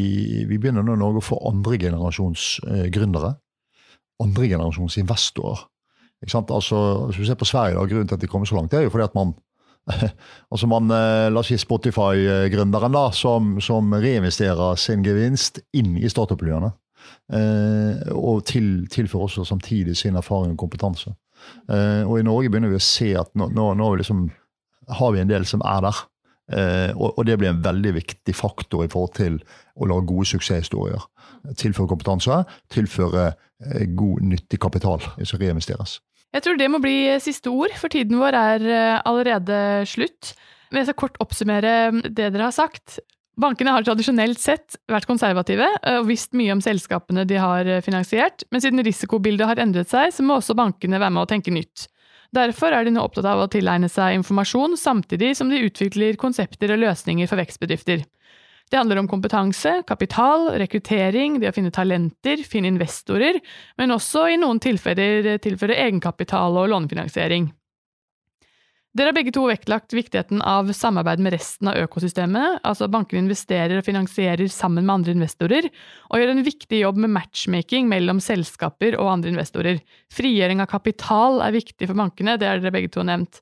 vi 0.48 0.58
begynner 0.60 0.84
nå 0.84 1.12
å 1.16 1.24
få 1.24 1.38
andregenerasjons 1.48 2.48
eh, 2.68 2.88
gründere. 2.92 3.34
Andregenerasjons 4.22 4.98
investorer. 5.00 5.64
Ikke 6.22 6.34
sant? 6.34 6.52
Altså, 6.54 7.08
hvis 7.08 7.22
vi 7.22 7.30
ser 7.30 7.40
på 7.40 7.48
Sverige, 7.48 7.78
da, 7.78 7.86
grunnen 7.88 8.10
til 8.10 8.18
at 8.18 8.22
de 8.22 8.30
kommer 8.30 8.46
så 8.46 8.58
langt, 8.58 8.70
det 8.70 8.82
er 8.82 8.86
jo 8.86 8.92
fordi 8.92 9.08
at 9.08 9.16
man 9.18 9.34
altså 10.52 10.68
man, 10.70 10.92
eh, 10.94 11.26
La 11.32 11.40
oss 11.40 11.48
si 11.50 11.56
Spotify-gründeren 11.58 12.94
da, 12.94 13.08
som, 13.16 13.56
som, 13.64 13.90
reinvesterer 13.90 14.78
sin 14.78 15.02
gevinst 15.02 15.58
inn 15.74 15.96
i 15.98 16.10
startup-miljøene. 16.12 16.70
Eh, 17.34 18.12
og 18.14 18.44
til, 18.46 18.86
tilfører 18.92 19.26
også 19.26 19.46
samtidig 19.48 19.96
sin 19.98 20.18
erfaring 20.20 20.54
og 20.54 20.62
kompetanse. 20.62 21.16
Eh, 21.66 22.04
og 22.06 22.20
i 22.20 22.26
Norge 22.26 22.52
begynner 22.52 22.70
vi 22.70 22.78
å 22.78 22.84
se 22.84 23.10
at 23.18 23.32
nå, 23.34 23.50
nå, 23.56 23.72
nå 23.80 23.90
liksom, 23.98 24.28
har 25.00 25.14
vi 25.16 25.24
en 25.24 25.32
del 25.32 25.48
som 25.48 25.64
er 25.66 25.82
der. 25.88 26.04
Eh, 26.50 26.90
og, 26.98 27.22
det 27.26 27.36
blir 27.38 27.52
en 27.52 27.62
veldig 27.62 27.94
viktig 28.00 28.34
faktor 28.34 28.84
i 28.84 28.90
forhold 28.90 29.14
til 29.16 29.38
å 29.78 29.88
lage 29.88 30.08
gode 30.10 30.26
suksesshistorier. 30.32 31.04
Tilføre 31.58 31.90
kompetanse, 31.92 32.42
tilføre 32.72 33.28
eh, 33.30 33.86
god, 33.94 34.24
nyttig 34.32 34.60
kapital 34.62 35.02
som 35.02 35.40
reinvesteres. 35.40 36.00
Jeg 36.32 36.44
tror 36.46 36.58
det 36.58 36.68
må 36.72 36.80
bli 36.82 36.96
siste 37.22 37.52
ord, 37.52 37.74
for 37.78 37.92
tiden 37.92 38.18
vår 38.20 38.36
er 38.38 38.66
eh, 38.66 38.98
allerede 39.08 39.56
slutt. 39.88 40.34
Men 40.72 40.82
jeg 40.82 40.90
skal 40.90 41.00
kort 41.04 41.18
oppsummere 41.22 41.74
det 42.08 42.32
dere 42.32 42.48
har 42.48 42.56
sagt. 42.56 42.98
Bankene 43.40 43.72
har 43.72 43.84
tradisjonelt 43.84 44.40
sett 44.40 44.76
vært 44.92 45.08
konservative 45.08 45.64
og 45.88 46.04
visst 46.08 46.34
mye 46.36 46.52
om 46.52 46.60
selskapene 46.64 47.24
de 47.28 47.38
har 47.40 47.68
finansiert, 47.84 48.44
men 48.52 48.60
siden 48.60 48.84
risikobildet 48.84 49.48
har 49.48 49.60
endret 49.62 49.88
seg, 49.88 50.12
så 50.12 50.24
må 50.24 50.36
også 50.36 50.56
bankene 50.56 51.00
være 51.00 51.14
med 51.16 51.24
å 51.24 51.30
tenke 51.30 51.52
nytt. 51.52 51.86
Derfor 52.32 52.72
er 52.72 52.86
de 52.86 52.94
nå 52.94 53.02
opptatt 53.04 53.28
av 53.28 53.42
å 53.42 53.50
tilegne 53.52 53.90
seg 53.92 54.16
informasjon, 54.16 54.78
samtidig 54.80 55.34
som 55.36 55.50
de 55.52 55.60
utvikler 55.66 56.16
konsepter 56.20 56.72
og 56.72 56.80
løsninger 56.80 57.28
for 57.28 57.40
vekstbedrifter. 57.42 58.06
Det 58.72 58.78
handler 58.78 59.02
om 59.02 59.08
kompetanse, 59.10 59.82
kapital, 59.84 60.46
rekruttering, 60.56 61.36
det 61.42 61.50
å 61.50 61.52
finne 61.52 61.72
talenter, 61.74 62.40
finne 62.48 62.70
investorer, 62.72 63.36
men 63.76 63.92
også 63.92 64.30
i 64.32 64.38
noen 64.40 64.62
tilfeller 64.64 65.34
tilføre 65.44 65.76
egenkapital 65.76 66.56
og 66.56 66.70
lånefinansiering. 66.72 67.50
Dere 68.92 69.08
har 69.08 69.16
begge 69.16 69.32
to 69.32 69.46
vektlagt 69.48 69.94
viktigheten 69.96 70.42
av 70.44 70.68
samarbeid 70.76 71.20
med 71.24 71.32
resten 71.32 71.70
av 71.70 71.78
økosystemet. 71.80 72.58
altså 72.60 72.90
Bankene 72.92 73.22
investerer 73.22 73.78
og 73.78 73.86
finansierer 73.86 74.50
sammen 74.52 74.84
med 74.84 74.92
andre 74.98 75.14
investorer, 75.16 75.68
og 76.10 76.20
gjør 76.20 76.32
en 76.34 76.44
viktig 76.44 76.82
jobb 76.82 77.00
med 77.00 77.14
matchmaking 77.14 77.88
mellom 77.88 78.20
selskaper 78.20 78.98
og 79.00 79.08
andre 79.14 79.32
investorer. 79.32 79.80
Frigjøring 80.12 80.60
av 80.60 80.68
kapital 80.74 81.40
er 81.40 81.56
viktig 81.56 81.88
for 81.88 81.96
bankene, 81.96 82.36
det 82.36 82.50
har 82.50 82.60
dere 82.60 82.74
begge 82.74 82.92
to 82.92 83.06
nevnt. 83.08 83.40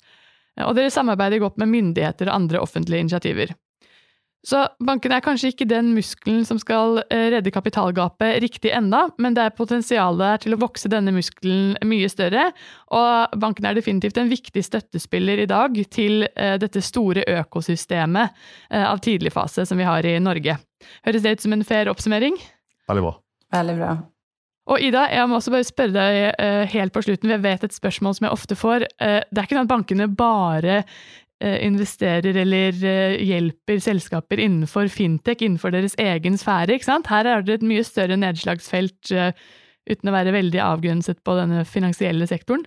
Og 0.63 0.77
dere 0.79 0.95
samarbeider 0.95 1.43
godt 1.43 1.59
med 1.59 1.73
myndigheter 1.75 2.31
og 2.31 2.37
andre 2.37 2.63
offentlige 2.63 3.09
initiativer. 3.09 3.51
Så 4.47 4.63
bankene 4.81 5.19
er 5.19 5.25
kanskje 5.25 5.51
ikke 5.53 5.67
den 5.69 5.91
muskelen 5.93 6.47
som 6.49 6.57
skal 6.61 7.03
eh, 7.13 7.27
redde 7.35 7.53
kapitalgapet 7.53 8.39
riktig 8.41 8.73
enda, 8.73 9.03
men 9.21 9.37
det 9.37 9.45
er 9.45 9.57
potensialet 9.57 10.47
til 10.47 10.57
å 10.57 10.61
vokse 10.63 10.89
denne 10.89 11.13
muskelen 11.13 11.75
mye 11.85 12.09
større, 12.09 12.47
og 12.97 13.37
bankene 13.41 13.75
er 13.75 13.81
definitivt 13.83 14.21
en 14.21 14.33
viktig 14.33 14.65
støttespiller 14.65 15.45
i 15.45 15.49
dag 15.51 15.77
til 15.93 16.25
eh, 16.31 16.57
dette 16.61 16.81
store 16.85 17.27
økosystemet 17.43 18.33
eh, 18.73 18.87
av 18.87 19.05
tidligfase 19.05 19.69
som 19.69 19.81
vi 19.81 19.89
har 19.89 20.09
i 20.09 20.17
Norge. 20.25 20.57
Høres 21.05 21.27
det 21.27 21.37
ut 21.37 21.45
som 21.45 21.59
en 21.59 21.67
fair 21.69 21.93
oppsummering? 21.93 22.41
Veldig 22.89 23.05
bra. 23.11 23.15
Veldig 23.61 23.77
bra. 23.77 23.95
Og 24.71 24.81
Ida, 24.87 25.05
jeg 25.11 25.29
må 25.29 25.37
også 25.37 25.53
bare 25.53 25.67
spørre 25.67 25.93
deg 25.97 26.69
helt 26.71 26.93
på 26.95 27.01
slutten, 27.03 27.33
jeg 27.33 27.43
vet 27.43 27.65
et 27.67 27.75
spørsmål 27.75 28.15
som 28.15 28.29
jeg 28.29 28.37
ofte 28.37 28.57
får. 28.57 28.85
det 29.01 29.41
er 29.41 29.43
ikke 29.43 29.57
sånn 29.57 29.67
at 29.67 29.73
bankene 29.73 30.07
bare 30.15 30.77
investerer 31.41 32.37
eller 32.37 32.77
eh, 32.85 33.17
hjelper 33.25 33.81
selskaper 33.81 34.41
innenfor 34.43 34.91
fintech, 34.93 35.41
innenfor 35.41 35.73
deres 35.73 35.97
egen 36.01 36.37
sfære. 36.41 36.77
ikke 36.77 36.91
sant? 36.91 37.09
Her 37.09 37.27
er 37.27 37.47
det 37.47 37.59
et 37.59 37.65
mye 37.67 37.85
større 37.87 38.19
nedslagsfelt 38.21 39.13
eh, 39.17 39.33
uten 39.89 40.11
å 40.11 40.15
være 40.15 40.35
veldig 40.37 40.61
avgrenset 40.61 41.23
på 41.25 41.39
denne 41.39 41.65
finansielle 41.65 42.29
sektoren. 42.29 42.67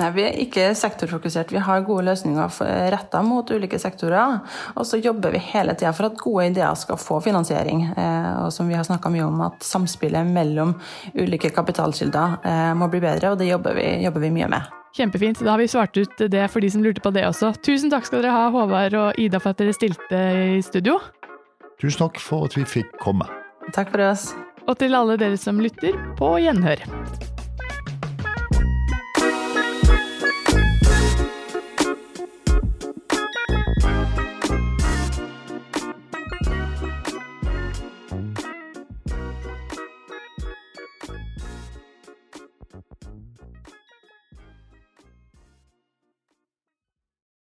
Nei, 0.00 0.08
Vi 0.16 0.24
er 0.26 0.38
ikke 0.42 0.70
sektorfokusert. 0.74 1.52
Vi 1.54 1.60
har 1.62 1.84
gode 1.86 2.06
løsninger 2.08 2.56
retta 2.90 3.20
mot 3.22 3.52
ulike 3.54 3.78
sektorer. 3.78 4.40
Og 4.74 4.88
så 4.88 4.98
jobber 4.98 5.30
vi 5.36 5.44
hele 5.52 5.76
tida 5.78 5.92
for 5.94 6.08
at 6.08 6.18
gode 6.18 6.48
ideer 6.50 6.74
skal 6.74 6.98
få 6.98 7.20
finansiering. 7.22 7.92
Og 8.42 8.50
som 8.50 8.66
vi 8.66 8.74
har 8.74 8.88
snakka 8.88 9.12
mye 9.14 9.28
om, 9.28 9.44
at 9.46 9.62
samspillet 9.62 10.26
mellom 10.34 10.74
ulike 11.14 11.54
kapitalkilder 11.54 12.74
må 12.74 12.90
bli 12.90 13.06
bedre, 13.06 13.36
og 13.36 13.38
det 13.38 13.52
jobber 13.52 13.78
vi, 13.78 13.92
jobber 14.02 14.26
vi 14.26 14.32
mye 14.34 14.50
med. 14.56 14.83
Kjempefint. 14.94 15.40
Da 15.42 15.50
har 15.50 15.58
vi 15.58 15.68
svart 15.68 15.96
ut 15.98 16.20
det 16.30 16.44
for 16.52 16.62
de 16.62 16.70
som 16.70 16.84
lurte 16.84 17.02
på 17.02 17.10
det 17.14 17.24
også. 17.26 17.50
Tusen 17.66 17.90
takk 17.90 18.06
skal 18.06 18.22
dere 18.22 18.34
ha, 18.34 18.46
Håvard 18.54 18.94
og 18.94 19.18
Ida, 19.18 19.40
for 19.42 19.50
at 19.50 19.58
dere 19.58 19.74
stilte 19.74 20.20
i 20.54 20.62
studio. 20.62 21.00
Tusen 21.82 22.04
takk 22.04 22.22
for 22.22 22.46
at 22.46 22.54
vi 22.54 22.62
fikk 22.76 22.94
komme. 23.02 23.26
Takk 23.74 23.90
for 23.90 24.06
oss. 24.06 24.30
Og 24.68 24.78
til 24.78 24.94
alle 24.94 25.18
dere 25.20 25.36
som 25.40 25.58
lytter, 25.60 25.98
på 26.18 26.36
gjenhør. 26.40 26.86